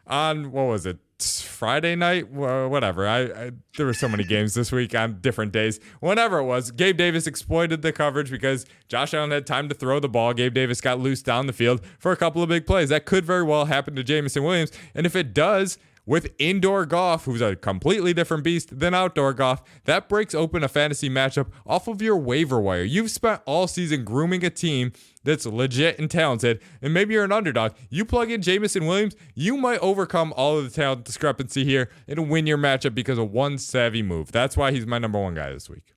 [0.07, 0.97] on, what was it?
[1.41, 3.07] Friday night, whatever.
[3.07, 5.79] I, I there were so many games this week on different days.
[5.99, 9.99] Whenever it was, Gabe Davis exploited the coverage because Josh Allen had time to throw
[9.99, 10.33] the ball.
[10.33, 12.89] Gabe Davis got loose down the field for a couple of big plays.
[12.89, 17.25] That could very well happen to Jameson Williams, and if it does, with indoor Goff,
[17.25, 21.87] who's a completely different beast than outdoor Goff, that breaks open a fantasy matchup off
[21.87, 22.83] of your waiver wire.
[22.83, 24.91] You've spent all season grooming a team
[25.25, 27.73] that's legit and talented, and maybe you're an underdog.
[27.89, 32.29] You plug in Jameson Williams, you might overcome all of the talent discrepancy here and
[32.29, 34.31] win your matchup because of one savvy move.
[34.31, 35.93] That's why he's my number one guy this week.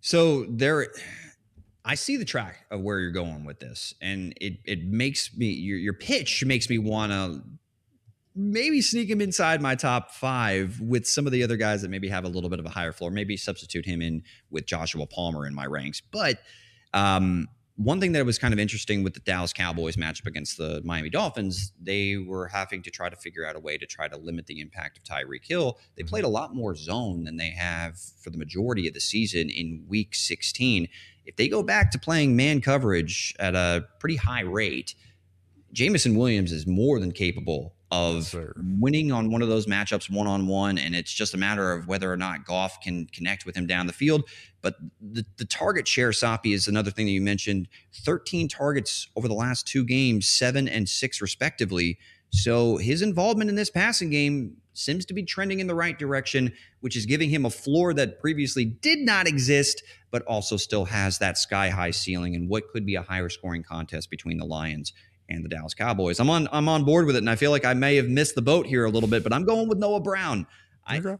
[0.00, 0.88] So there,
[1.84, 5.46] I see the track of where you're going with this, and it it makes me
[5.46, 7.42] your your pitch makes me want to
[8.36, 12.08] maybe sneak him inside my top five with some of the other guys that maybe
[12.08, 13.10] have a little bit of a higher floor.
[13.10, 16.00] Maybe substitute him in with Joshua Palmer in my ranks.
[16.00, 16.38] But
[16.92, 20.80] um, one thing that was kind of interesting with the Dallas Cowboys matchup against the
[20.84, 24.16] Miami Dolphins, they were having to try to figure out a way to try to
[24.16, 25.78] limit the impact of Tyreek Hill.
[25.96, 26.10] They mm-hmm.
[26.10, 29.84] played a lot more zone than they have for the majority of the season in
[29.88, 30.88] week 16.
[31.26, 34.94] If they go back to playing man coverage at a pretty high rate,
[35.72, 38.54] Jameson Williams is more than capable of sir.
[38.78, 40.78] winning on one of those matchups one on one.
[40.78, 43.86] And it's just a matter of whether or not Goff can connect with him down
[43.86, 44.28] the field.
[44.64, 49.28] But the, the target share, Soppe, is another thing that you mentioned 13 targets over
[49.28, 51.98] the last two games, seven and six, respectively.
[52.30, 56.50] So his involvement in this passing game seems to be trending in the right direction,
[56.80, 61.18] which is giving him a floor that previously did not exist, but also still has
[61.18, 64.94] that sky high ceiling and what could be a higher scoring contest between the Lions
[65.28, 66.18] and the Dallas Cowboys.
[66.20, 68.34] I'm on I'm on board with it, and I feel like I may have missed
[68.34, 70.46] the boat here a little bit, but I'm going with Noah Brown.
[70.86, 71.16] I Okay.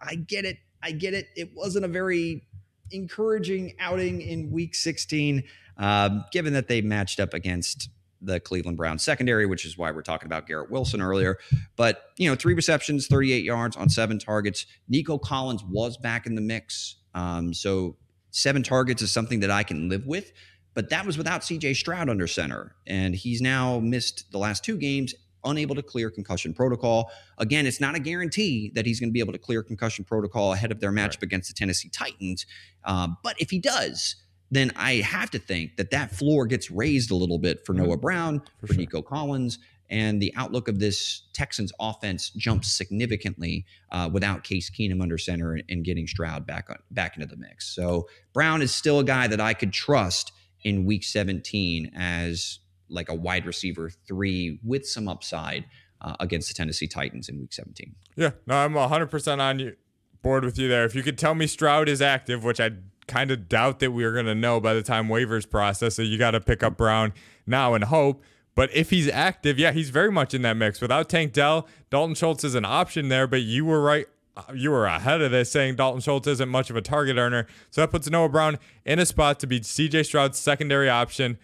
[0.00, 0.58] I get it.
[0.82, 1.28] I get it.
[1.34, 2.46] It wasn't a very
[2.90, 5.44] encouraging outing in Week 16,
[5.78, 7.90] um, given that they matched up against
[8.24, 11.38] the Cleveland Browns secondary, which is why we're talking about Garrett Wilson earlier.
[11.76, 14.66] But you know, three receptions, 38 yards on seven targets.
[14.88, 17.96] Nico Collins was back in the mix, um, so
[18.30, 20.32] seven targets is something that I can live with.
[20.74, 24.76] But that was without CJ Stroud under center, and he's now missed the last two
[24.76, 27.10] games, unable to clear concussion protocol.
[27.38, 30.52] Again, it's not a guarantee that he's going to be able to clear concussion protocol
[30.52, 32.46] ahead of their matchup against the Tennessee Titans.
[32.84, 34.16] Um, but if he does,
[34.50, 37.96] then I have to think that that floor gets raised a little bit for Noah
[37.96, 38.76] Brown, for, sure.
[38.76, 39.58] Nico Collins,
[39.90, 45.54] and the outlook of this Texans offense jumps significantly uh, without Case Keenum under center
[45.54, 47.74] and, and getting Stroud back on, back into the mix.
[47.74, 53.08] So Brown is still a guy that I could trust in Week 17 as like
[53.08, 55.64] a wide receiver three with some upside
[56.00, 57.94] uh, against the Tennessee Titans in Week 17.
[58.16, 59.76] Yeah, no, I'm 100% on you,
[60.22, 60.84] board with you there.
[60.84, 62.70] If you could tell me Stroud is active, which I
[63.06, 66.02] kind of doubt that we are going to know by the time waivers process, so
[66.02, 67.12] you got to pick up Brown
[67.46, 68.22] now and hope.
[68.54, 70.80] But if he's active, yeah, he's very much in that mix.
[70.80, 74.06] Without Tank Dell, Dalton Schultz is an option there, but you were right.
[74.36, 77.46] uh, You were ahead of this saying Dalton Schultz isn't much of a target earner.
[77.70, 81.38] So that puts Noah Brown in a spot to be CJ Stroud's secondary option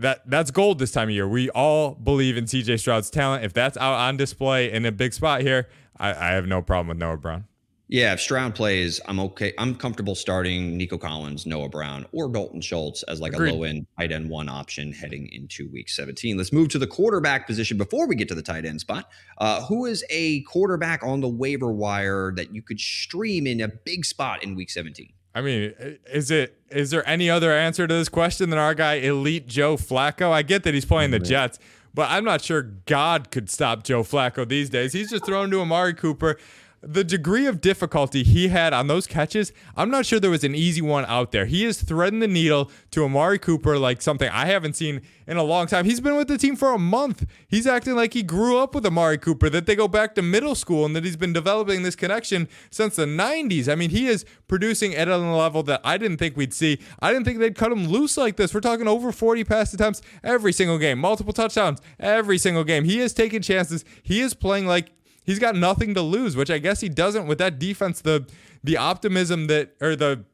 [0.00, 1.28] that that's gold this time of year.
[1.28, 3.44] We all believe in CJ Stroud's talent.
[3.44, 6.88] If that's out on display in a big spot here, I, I have no problem
[6.88, 7.44] with Noah Brown.
[7.86, 9.52] Yeah, if Stroud plays, I'm okay.
[9.58, 13.50] I'm comfortable starting Nico Collins, Noah Brown, or Dalton Schultz as like Agreed.
[13.50, 16.36] a low end tight end one option heading into week 17.
[16.38, 19.10] Let's move to the quarterback position before we get to the tight end spot.
[19.36, 23.68] Uh, who is a quarterback on the waiver wire that you could stream in a
[23.68, 25.12] big spot in week 17?
[25.34, 25.74] I mean,
[26.06, 29.76] is it is there any other answer to this question than our guy Elite Joe
[29.76, 30.30] Flacco?
[30.30, 31.58] I get that he's playing the Jets,
[31.92, 34.92] but I'm not sure God could stop Joe Flacco these days.
[34.92, 36.38] He's just thrown to Amari Cooper.
[36.86, 40.54] The degree of difficulty he had on those catches, I'm not sure there was an
[40.54, 41.46] easy one out there.
[41.46, 45.42] He is threading the needle to Amari Cooper like something I haven't seen in a
[45.42, 45.84] long time.
[45.84, 47.26] He's been with the team for a month.
[47.48, 50.54] He's acting like he grew up with Amari Cooper, that they go back to middle
[50.54, 53.68] school and that he's been developing this connection since the 90s.
[53.68, 56.78] I mean, he is producing at a level that I didn't think we'd see.
[57.00, 58.52] I didn't think they'd cut him loose like this.
[58.52, 62.84] We're talking over 40 pass attempts every single game, multiple touchdowns every single game.
[62.84, 63.84] He is taking chances.
[64.02, 64.90] He is playing like
[65.24, 68.00] he's got nothing to lose, which I guess he doesn't with that defense.
[68.00, 68.26] The
[68.62, 70.24] the optimism that or the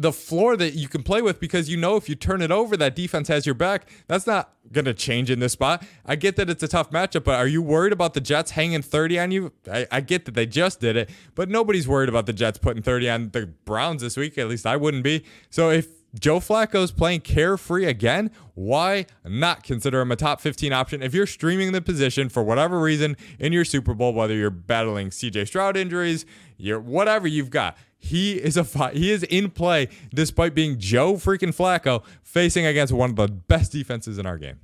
[0.00, 2.74] the floor that you can play with because you know if you turn it over,
[2.74, 3.86] that defense has your back.
[4.06, 5.84] That's not going to change in this spot.
[6.06, 8.80] I get that it's a tough matchup, but are you worried about the Jets hanging
[8.80, 9.52] 30 on you?
[9.70, 12.82] I, I, get that they just did it, but nobody's worried about the Jets putting
[12.82, 14.38] 30 on the Browns this week.
[14.38, 15.22] At least I wouldn't be.
[15.50, 15.86] So if
[16.18, 21.26] Joe Flacco's playing carefree again, why not consider him a top 15 option if you're
[21.26, 25.76] streaming the position for whatever reason in your Super Bowl, whether you're battling CJ Stroud
[25.76, 27.76] injuries, you're whatever you've got.
[27.98, 33.10] He is a he is in play despite being Joe freaking Flacco facing against one
[33.10, 34.58] of the best defenses in our game.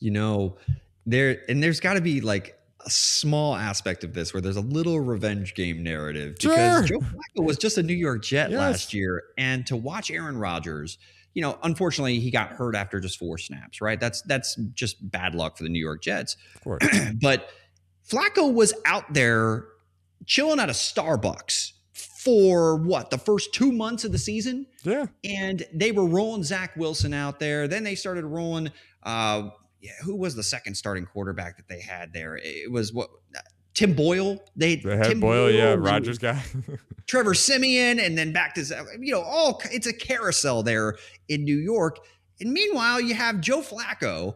[0.00, 0.56] You know,
[1.04, 4.62] there and there's got to be like a small aspect of this where there's a
[4.62, 7.00] little revenge game narrative because sure.
[7.00, 8.58] Joe Flacco was just a New York Jet yes.
[8.58, 10.98] last year, and to watch Aaron Rodgers,
[11.34, 13.80] you know, unfortunately he got hurt after just four snaps.
[13.80, 13.98] Right?
[13.98, 16.36] That's that's just bad luck for the New York Jets.
[16.54, 16.86] Of course,
[17.20, 17.50] but
[18.08, 19.66] Flacco was out there
[20.26, 24.66] chilling at a Starbucks for what the first two months of the season.
[24.84, 27.66] Yeah, and they were rolling Zach Wilson out there.
[27.66, 28.70] Then they started rolling.
[29.02, 32.38] Uh, yeah, who was the second starting quarterback that they had there?
[32.42, 33.10] It was what
[33.74, 34.38] Tim Boyle.
[34.56, 36.42] They, they had Tim Boyle, Boyle, yeah, Rodgers guy.
[37.06, 38.62] Trevor Siemian, and then back to
[39.00, 39.62] you know all.
[39.70, 40.96] It's a carousel there
[41.28, 41.98] in New York.
[42.40, 44.34] And meanwhile, you have Joe Flacco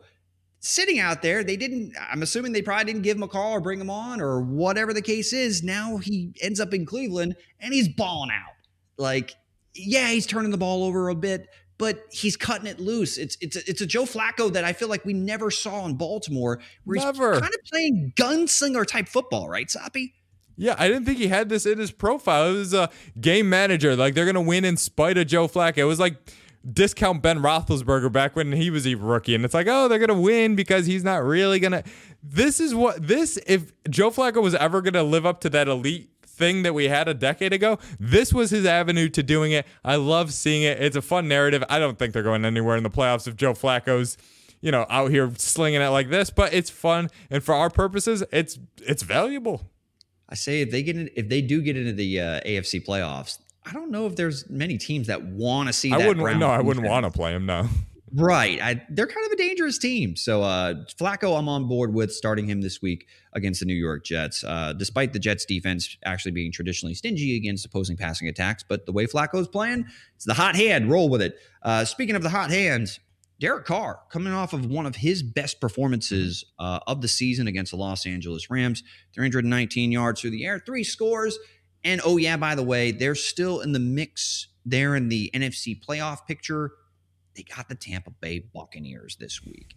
[0.62, 1.44] sitting out there.
[1.44, 4.20] They didn't, I'm assuming they probably didn't give him a call or bring him on
[4.20, 5.62] or whatever the case is.
[5.62, 8.54] Now he ends up in Cleveland and he's balling out.
[8.96, 9.34] Like,
[9.74, 11.48] yeah, he's turning the ball over a bit,
[11.82, 13.18] but he's cutting it loose.
[13.18, 15.94] It's it's a, it's a Joe Flacco that I feel like we never saw in
[15.94, 17.32] Baltimore, where never.
[17.32, 20.12] he's kind of playing gunslinger type football, right, Soppe?
[20.56, 22.54] Yeah, I didn't think he had this in his profile.
[22.54, 22.88] It was a
[23.20, 23.96] game manager.
[23.96, 25.78] Like they're gonna win in spite of Joe Flacco.
[25.78, 26.18] It was like
[26.72, 30.20] discount Ben Roethlisberger back when he was a rookie, and it's like, oh, they're gonna
[30.20, 31.82] win because he's not really gonna.
[32.22, 33.40] This is what this.
[33.44, 37.08] If Joe Flacco was ever gonna live up to that elite thing that we had
[37.08, 39.66] a decade ago, this was his avenue to doing it.
[39.84, 40.80] I love seeing it.
[40.82, 41.62] It's a fun narrative.
[41.68, 44.16] I don't think they're going anywhere in the playoffs if Joe Flacco's
[44.62, 48.24] you know out here slinging it like this, but it's fun, and for our purposes,
[48.32, 49.68] it's it's valuable.
[50.28, 53.38] I say if they get in, if they do get into the uh, AFC playoffs,
[53.66, 55.92] I don't know if there's many teams that want to see.
[55.92, 56.38] I wouldn't.
[56.38, 57.44] No, I wouldn't want to play him.
[57.44, 57.68] No.
[58.14, 58.60] Right.
[58.60, 60.16] I, they're kind of a dangerous team.
[60.16, 64.04] So uh, Flacco, I'm on board with starting him this week against the New York
[64.04, 64.44] Jets.
[64.44, 68.92] Uh, despite the Jets defense actually being traditionally stingy against opposing passing attacks, but the
[68.92, 70.90] way Flacco's playing, it's the hot hand.
[70.90, 71.36] Roll with it.
[71.62, 73.00] Uh, speaking of the hot hands,
[73.40, 77.72] Derek Carr coming off of one of his best performances uh, of the season against
[77.72, 78.82] the Los Angeles Rams,
[79.14, 81.38] 319 yards through the air, three scores.
[81.82, 85.82] And oh, yeah, by the way, they're still in the mix there in the NFC
[85.84, 86.72] playoff picture.
[87.34, 89.74] They got the Tampa Bay Buccaneers this week.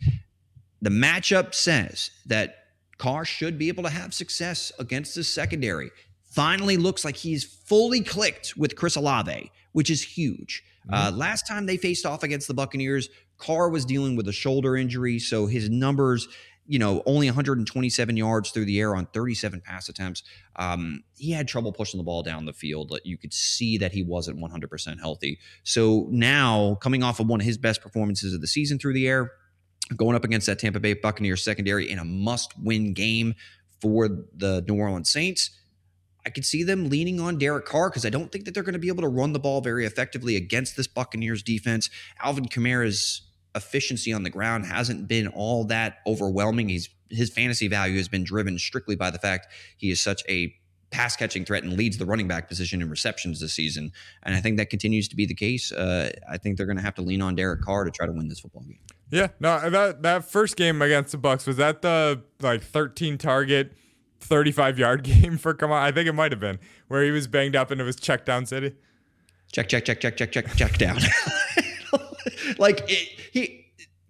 [0.82, 2.58] The matchup says that
[2.98, 5.92] Carr should be able to have success against the secondary.
[6.32, 10.64] Finally, looks like he's fully clicked with Chris Olave, which is huge.
[10.88, 10.94] Mm-hmm.
[10.94, 14.78] Uh, last time they faced off against the Buccaneers, Carr was dealing with a shoulder
[14.78, 16.28] injury, so his numbers
[16.68, 20.24] you know, only 127 yards through the air on 37 pass attempts.
[20.56, 22.98] Um, he had trouble pushing the ball down the field.
[23.04, 25.40] You could see that he wasn't 100% healthy.
[25.64, 29.08] So now, coming off of one of his best performances of the season through the
[29.08, 29.32] air,
[29.96, 33.36] going up against that Tampa Bay Buccaneers secondary in a must win game
[33.80, 35.52] for the New Orleans Saints.
[36.26, 38.74] I could see them leaning on Derek Carr because I don't think that they're going
[38.74, 41.92] to be able to run the ball very effectively against this Buccaneers defense.
[42.20, 43.22] Alvin Kamara's
[43.56, 46.70] efficiency on the ground hasn't been all that overwhelming.
[46.70, 50.54] He's his fantasy value has been driven strictly by the fact he is such a
[50.92, 53.92] pass catching threat and leads the running back position in receptions this season.
[54.24, 55.72] And I think that continues to be the case.
[55.72, 58.12] Uh, I think they're going to have to lean on Derek Carr to try to
[58.12, 58.80] win this football game.
[59.12, 63.74] Yeah, no, that that first game against the Bucks was that the like 13 target,
[64.20, 65.84] 35 yard game for come on.
[65.84, 68.26] I think it might have been where he was banged up and it was check
[68.26, 68.74] down city.
[69.52, 70.98] Check, check, check, check, check, check, check down.
[72.58, 73.66] like it, he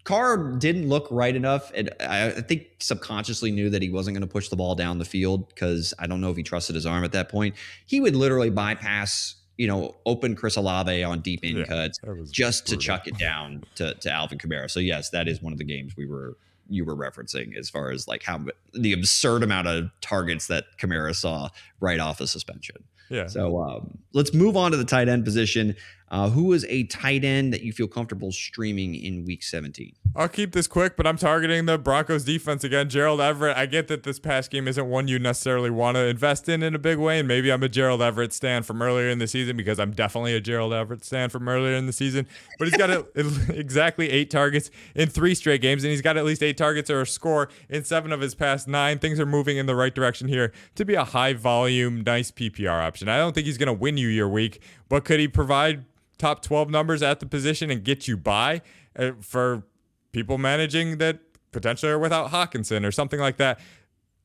[0.05, 4.27] Carr didn't look right enough, and I, I think subconsciously knew that he wasn't going
[4.27, 6.85] to push the ball down the field because I don't know if he trusted his
[6.85, 7.55] arm at that point.
[7.87, 12.65] He would literally bypass, you know, open Chris Olave on deep in yeah, cuts just
[12.65, 12.79] brutal.
[12.79, 14.69] to chuck it down to, to Alvin Kamara.
[14.69, 16.37] So yes, that is one of the games we were
[16.67, 18.43] you were referencing as far as like how
[18.73, 22.77] the absurd amount of targets that Kamara saw right off of suspension.
[23.09, 23.27] Yeah.
[23.27, 25.75] So um, let's move on to the tight end position.
[26.09, 29.93] Uh, who is a tight end that you feel comfortable streaming in week 17?
[30.15, 32.89] I'll keep this quick, but I'm targeting the Broncos defense again.
[32.89, 33.57] Gerald Everett.
[33.57, 36.73] I get that this past game isn't one you necessarily want to invest in in
[36.75, 39.57] a big way, and maybe I'm a Gerald Everett stand from earlier in the season
[39.57, 42.27] because I'm definitely a Gerald Everett stand from earlier in the season.
[42.59, 43.05] But he's got a,
[43.49, 47.01] exactly eight targets in three straight games, and he's got at least eight targets or
[47.01, 48.99] a score in seven of his past nine.
[48.99, 52.85] Things are moving in the right direction here to be a high volume, nice PPR
[52.85, 53.09] option.
[53.09, 55.85] I don't think he's going to win you your week, but could he provide
[56.17, 58.61] top 12 numbers at the position and get you by
[58.97, 59.63] uh, for
[60.11, 61.19] people managing that
[61.51, 63.59] potentially are without Hockenson or something like that.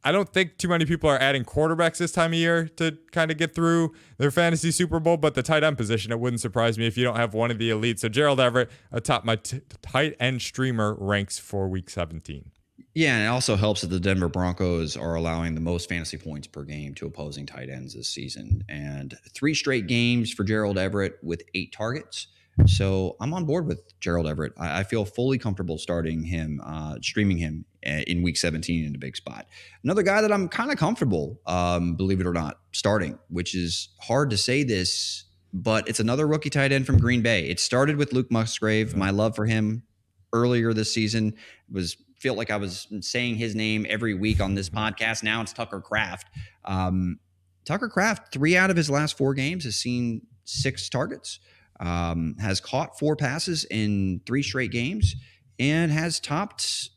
[0.03, 3.31] I don't think too many people are adding quarterbacks this time of year to kind
[3.31, 6.79] of get through their fantasy Super Bowl, but the tight end position, it wouldn't surprise
[6.79, 7.99] me if you don't have one of the elites.
[7.99, 12.51] So Gerald Everett atop my t- tight end streamer ranks for week 17.
[12.95, 16.49] Yeah, and it also helps that the Denver Broncos are allowing the most fantasy points
[16.49, 18.65] per game to opposing tight ends this season.
[18.69, 22.27] And three straight games for Gerald Everett with eight targets.
[22.67, 24.53] So I'm on board with Gerald Everett.
[24.59, 28.95] I, I feel fully comfortable starting him, uh, streaming him uh, in week 17 in
[28.95, 29.47] a big spot.
[29.85, 33.91] Another guy that I'm kind of comfortable, um, believe it or not, starting, which is
[34.01, 37.49] hard to say this, but it's another rookie tight end from Green Bay.
[37.49, 38.97] It started with Luke Musgrave.
[38.97, 39.85] My love for him
[40.33, 41.35] earlier this season
[41.71, 45.23] was feel like I was saying his name every week on this podcast.
[45.23, 46.29] Now it's Tucker Kraft.
[46.67, 47.19] Um,
[47.65, 51.41] Tucker Kraft, three out of his last four games, has seen six targets,
[51.81, 55.15] um, has caught four passes in three straight games,
[55.59, 56.91] and has topped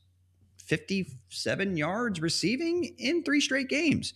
[0.57, 4.13] 57 yards receiving in three straight games.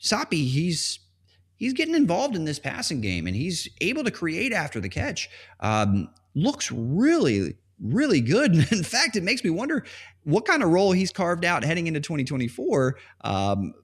[0.00, 1.00] Soppe, he's
[1.56, 5.28] he's getting involved in this passing game, and he's able to create after the catch.
[5.60, 8.54] Um, looks really really good.
[8.72, 9.84] in fact, it makes me wonder
[10.24, 13.74] what kind of role he's carved out heading into 2024 um,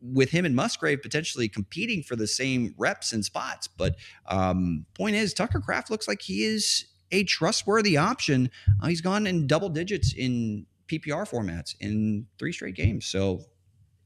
[0.00, 3.68] with him and Musgrave potentially competing for the same reps and spots.
[3.68, 3.96] But
[4.26, 8.50] um, point is, Tucker Kraft looks like he is a trustworthy option.
[8.82, 13.06] Uh, he's gone in double digits in PPR formats in three straight games.
[13.06, 13.40] So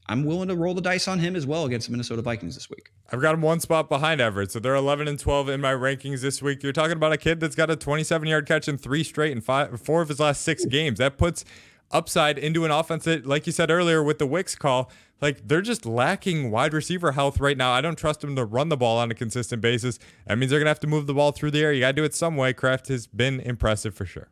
[0.07, 2.69] I'm willing to roll the dice on him as well against the Minnesota Vikings this
[2.69, 2.91] week.
[3.11, 6.21] I've got him one spot behind Everett, so they're 11 and 12 in my rankings
[6.21, 6.61] this week.
[6.61, 9.43] You're talking about a kid that's got a 27 yard catch in three straight and
[9.43, 10.99] five, four of his last six games.
[10.99, 11.45] That puts
[11.91, 14.91] upside into an offense that, like you said earlier with the Wicks call,
[15.21, 17.71] like they're just lacking wide receiver health right now.
[17.71, 19.99] I don't trust them to run the ball on a consistent basis.
[20.27, 21.71] That means they're gonna have to move the ball through the air.
[21.71, 22.51] You got to do it some way.
[22.51, 24.27] Kraft has been impressive for sure.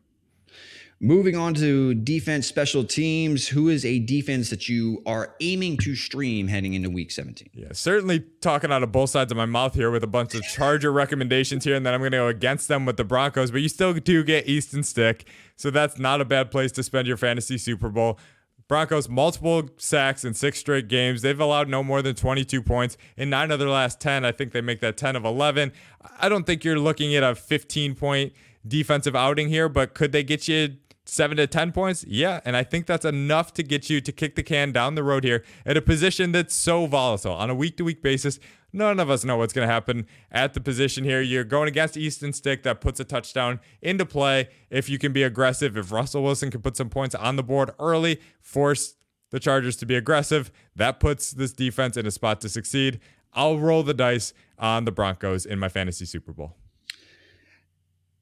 [1.04, 5.96] Moving on to defense special teams, who is a defense that you are aiming to
[5.96, 7.50] stream heading into week 17?
[7.52, 10.42] Yeah, certainly talking out of both sides of my mouth here with a bunch of
[10.44, 13.62] Charger recommendations here, and then I'm going to go against them with the Broncos, but
[13.62, 15.26] you still do get Easton Stick.
[15.56, 18.20] So that's not a bad place to spend your fantasy Super Bowl.
[18.68, 21.22] Broncos, multiple sacks in six straight games.
[21.22, 24.24] They've allowed no more than 22 points in nine of their last 10.
[24.24, 25.72] I think they make that 10 of 11.
[26.20, 28.32] I don't think you're looking at a 15 point
[28.66, 32.04] defensive outing here, but could they get you seven to 10 points?
[32.06, 32.40] Yeah.
[32.44, 35.24] And I think that's enough to get you to kick the can down the road
[35.24, 38.38] here at a position that's so volatile on a week to week basis.
[38.72, 41.20] None of us know what's going to happen at the position here.
[41.20, 44.48] You're going against Easton Stick that puts a touchdown into play.
[44.70, 47.72] If you can be aggressive, if Russell Wilson can put some points on the board
[47.78, 48.94] early, force
[49.30, 53.00] the Chargers to be aggressive, that puts this defense in a spot to succeed.
[53.34, 56.56] I'll roll the dice on the Broncos in my fantasy Super Bowl.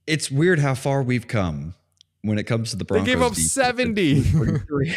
[0.06, 1.74] It's weird how far we've come
[2.22, 3.06] when it comes to the Broncos.
[3.06, 4.20] They gave up 70.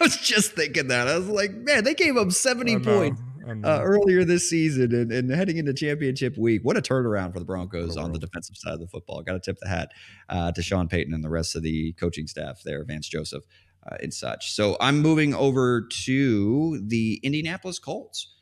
[0.00, 1.08] I was just thinking that.
[1.08, 3.20] I was like, man, they gave up 70 points
[3.64, 6.62] uh, earlier this season and, and, heading into championship week.
[6.62, 9.22] What a turnaround for the Broncos on the defensive side of the football.
[9.22, 9.90] Got to tip the hat
[10.28, 13.44] uh, to Sean Payton and the rest of the coaching staff there, Vance Joseph
[13.90, 14.52] uh, and such.
[14.52, 18.34] So I'm moving over to the Indianapolis Colts.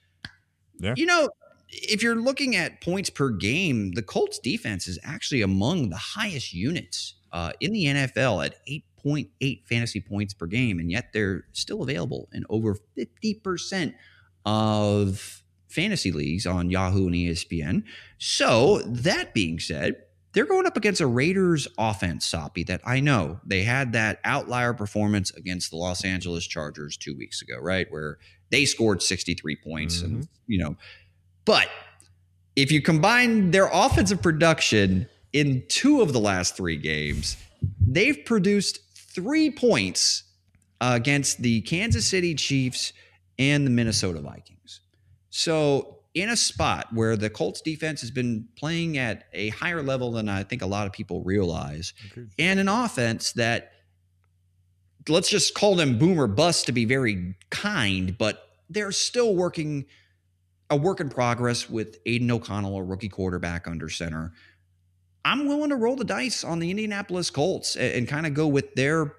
[0.78, 0.94] Yeah.
[0.96, 1.28] You know,
[1.68, 6.52] if you're looking at points per game, the Colts defense is actually among the highest
[6.52, 8.66] units uh, in the NFL at
[9.04, 13.94] 8.8 fantasy points per game, and yet they're still available in over 50%
[14.46, 17.84] of fantasy leagues on Yahoo and ESPN.
[18.16, 19.96] So, that being said,
[20.32, 24.72] they're going up against a Raiders offense, Soppe, that I know they had that outlier
[24.72, 27.86] performance against the Los Angeles Chargers two weeks ago, right?
[27.90, 28.18] Where
[28.50, 30.14] they scored 63 points mm-hmm.
[30.14, 30.76] and, you know,
[31.48, 31.70] but
[32.56, 37.38] if you combine their offensive production in two of the last three games,
[37.80, 40.24] they've produced three points
[40.82, 42.92] uh, against the Kansas City Chiefs
[43.38, 44.80] and the Minnesota Vikings.
[45.30, 50.12] So, in a spot where the Colts defense has been playing at a higher level
[50.12, 52.26] than I think a lot of people realize, okay.
[52.38, 53.72] and an offense that
[55.08, 59.86] let's just call them boomer bust to be very kind, but they're still working
[60.70, 64.32] a work in progress with Aidan O'Connell, a rookie quarterback under center.
[65.24, 68.46] I'm willing to roll the dice on the Indianapolis Colts and, and kind of go
[68.46, 69.14] with their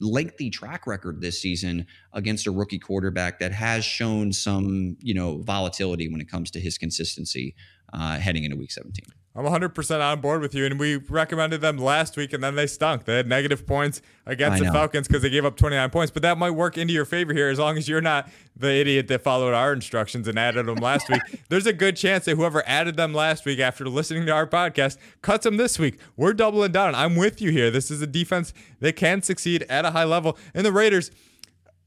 [0.00, 5.42] lengthy track record this season against a rookie quarterback that has shown some, you know,
[5.42, 7.54] volatility when it comes to his consistency
[7.92, 9.04] uh, heading into week 17.
[9.40, 10.66] I'm 100% on board with you.
[10.66, 13.06] And we recommended them last week, and then they stunk.
[13.06, 16.10] They had negative points against the Falcons because they gave up 29 points.
[16.10, 19.08] But that might work into your favor here as long as you're not the idiot
[19.08, 21.22] that followed our instructions and added them last week.
[21.48, 24.98] There's a good chance that whoever added them last week after listening to our podcast
[25.22, 25.98] cuts them this week.
[26.16, 26.94] We're doubling down.
[26.94, 27.70] I'm with you here.
[27.70, 30.36] This is a defense that can succeed at a high level.
[30.52, 31.10] And the Raiders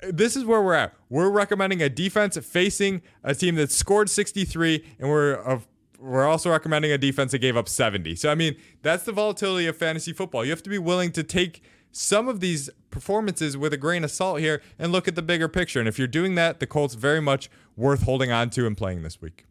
[0.10, 0.94] this is where we're at.
[1.10, 5.66] We're recommending a defense facing a team that scored 63, and we're of
[6.04, 8.16] we're also recommending a defense that gave up 70.
[8.16, 10.44] So, I mean, that's the volatility of fantasy football.
[10.44, 14.12] You have to be willing to take some of these performances with a grain of
[14.12, 15.80] salt here and look at the bigger picture.
[15.80, 19.04] And if you're doing that, the Colts very much worth holding on to and playing
[19.04, 19.46] this week.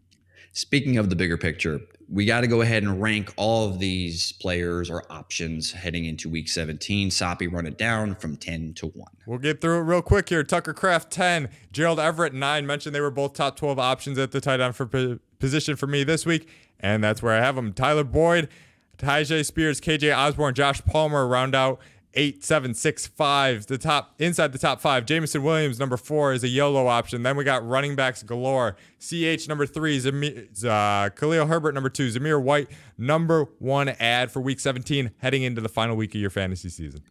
[0.55, 1.80] Speaking of the bigger picture,
[2.11, 6.28] we got to go ahead and rank all of these players or options heading into
[6.28, 7.09] week 17.
[7.09, 9.09] Soppe run it down from 10 to 1.
[9.26, 10.44] We'll get through it real quick here.
[10.44, 12.66] Tucker Kraft, 10, Gerald Everett 9.
[12.66, 16.05] Mentioned they were both top 12 options at the tight end for position for me
[16.05, 16.46] this week,
[16.80, 17.72] and that's where I have them.
[17.72, 18.50] Tyler Boyd,
[18.98, 21.80] Tyjae Spears, KJ Osborn, Josh Palmer round out
[22.14, 23.66] eight, seven, six, five.
[23.66, 25.06] The top inside the top five.
[25.06, 27.22] Jameson Williams, number four, is a YOLO option.
[27.22, 28.76] Then we got running backs galore.
[28.98, 34.40] CH number three, Zamir, uh, Khalil Herbert number two, Zamir White number one ad for
[34.40, 37.02] week 17, heading into the final week of your fantasy season.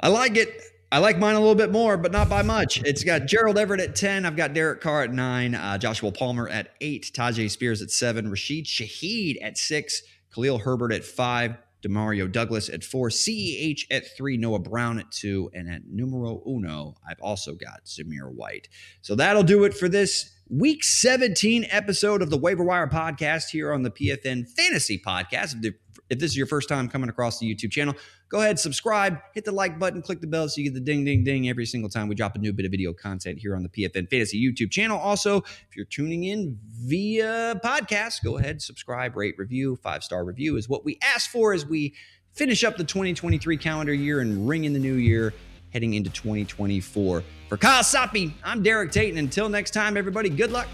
[0.00, 0.62] I like it.
[0.92, 2.80] I like mine a little bit more, but not by much.
[2.84, 4.24] It's got Gerald Everett at 10.
[4.24, 8.30] I've got Derek Carr at 9, uh, Joshua Palmer at 8, Tyjae Spears at 7,
[8.30, 10.02] Rashid Shaheed at 6,
[10.32, 15.50] Khalil Herbert at 5, Demario Douglas at 4, CEH at 3, Noah Brown at 2,
[15.52, 18.68] and at numero uno, I've also got Zamir White.
[19.02, 23.72] So that'll do it for this week 17 episode of the Waiver Wire podcast here
[23.72, 25.64] on the PFN Fantasy Podcast.
[25.64, 25.74] If,
[26.10, 27.94] if this is your first time coming across the YouTube channel,
[28.28, 31.04] go ahead, subscribe, hit the like button, click the bell so you get the ding,
[31.04, 33.62] ding, ding every single time we drop a new bit of video content here on
[33.62, 34.98] the PFN Fantasy YouTube channel.
[34.98, 39.76] Also, if you're tuning in via podcast, go ahead, subscribe, rate, review.
[39.76, 41.94] Five star review is what we ask for as we
[42.34, 45.32] finish up the 2023 calendar year and ring in the new year
[45.74, 47.22] heading into 2024.
[47.48, 50.68] For Kyle Soppe, I'm Derek Tate, and until next time, everybody, good luck.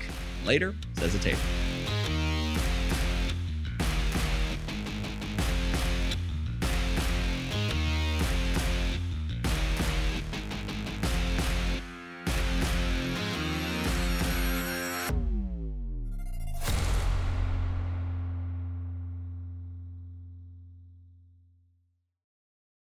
[0.44, 1.38] Later, says the tape.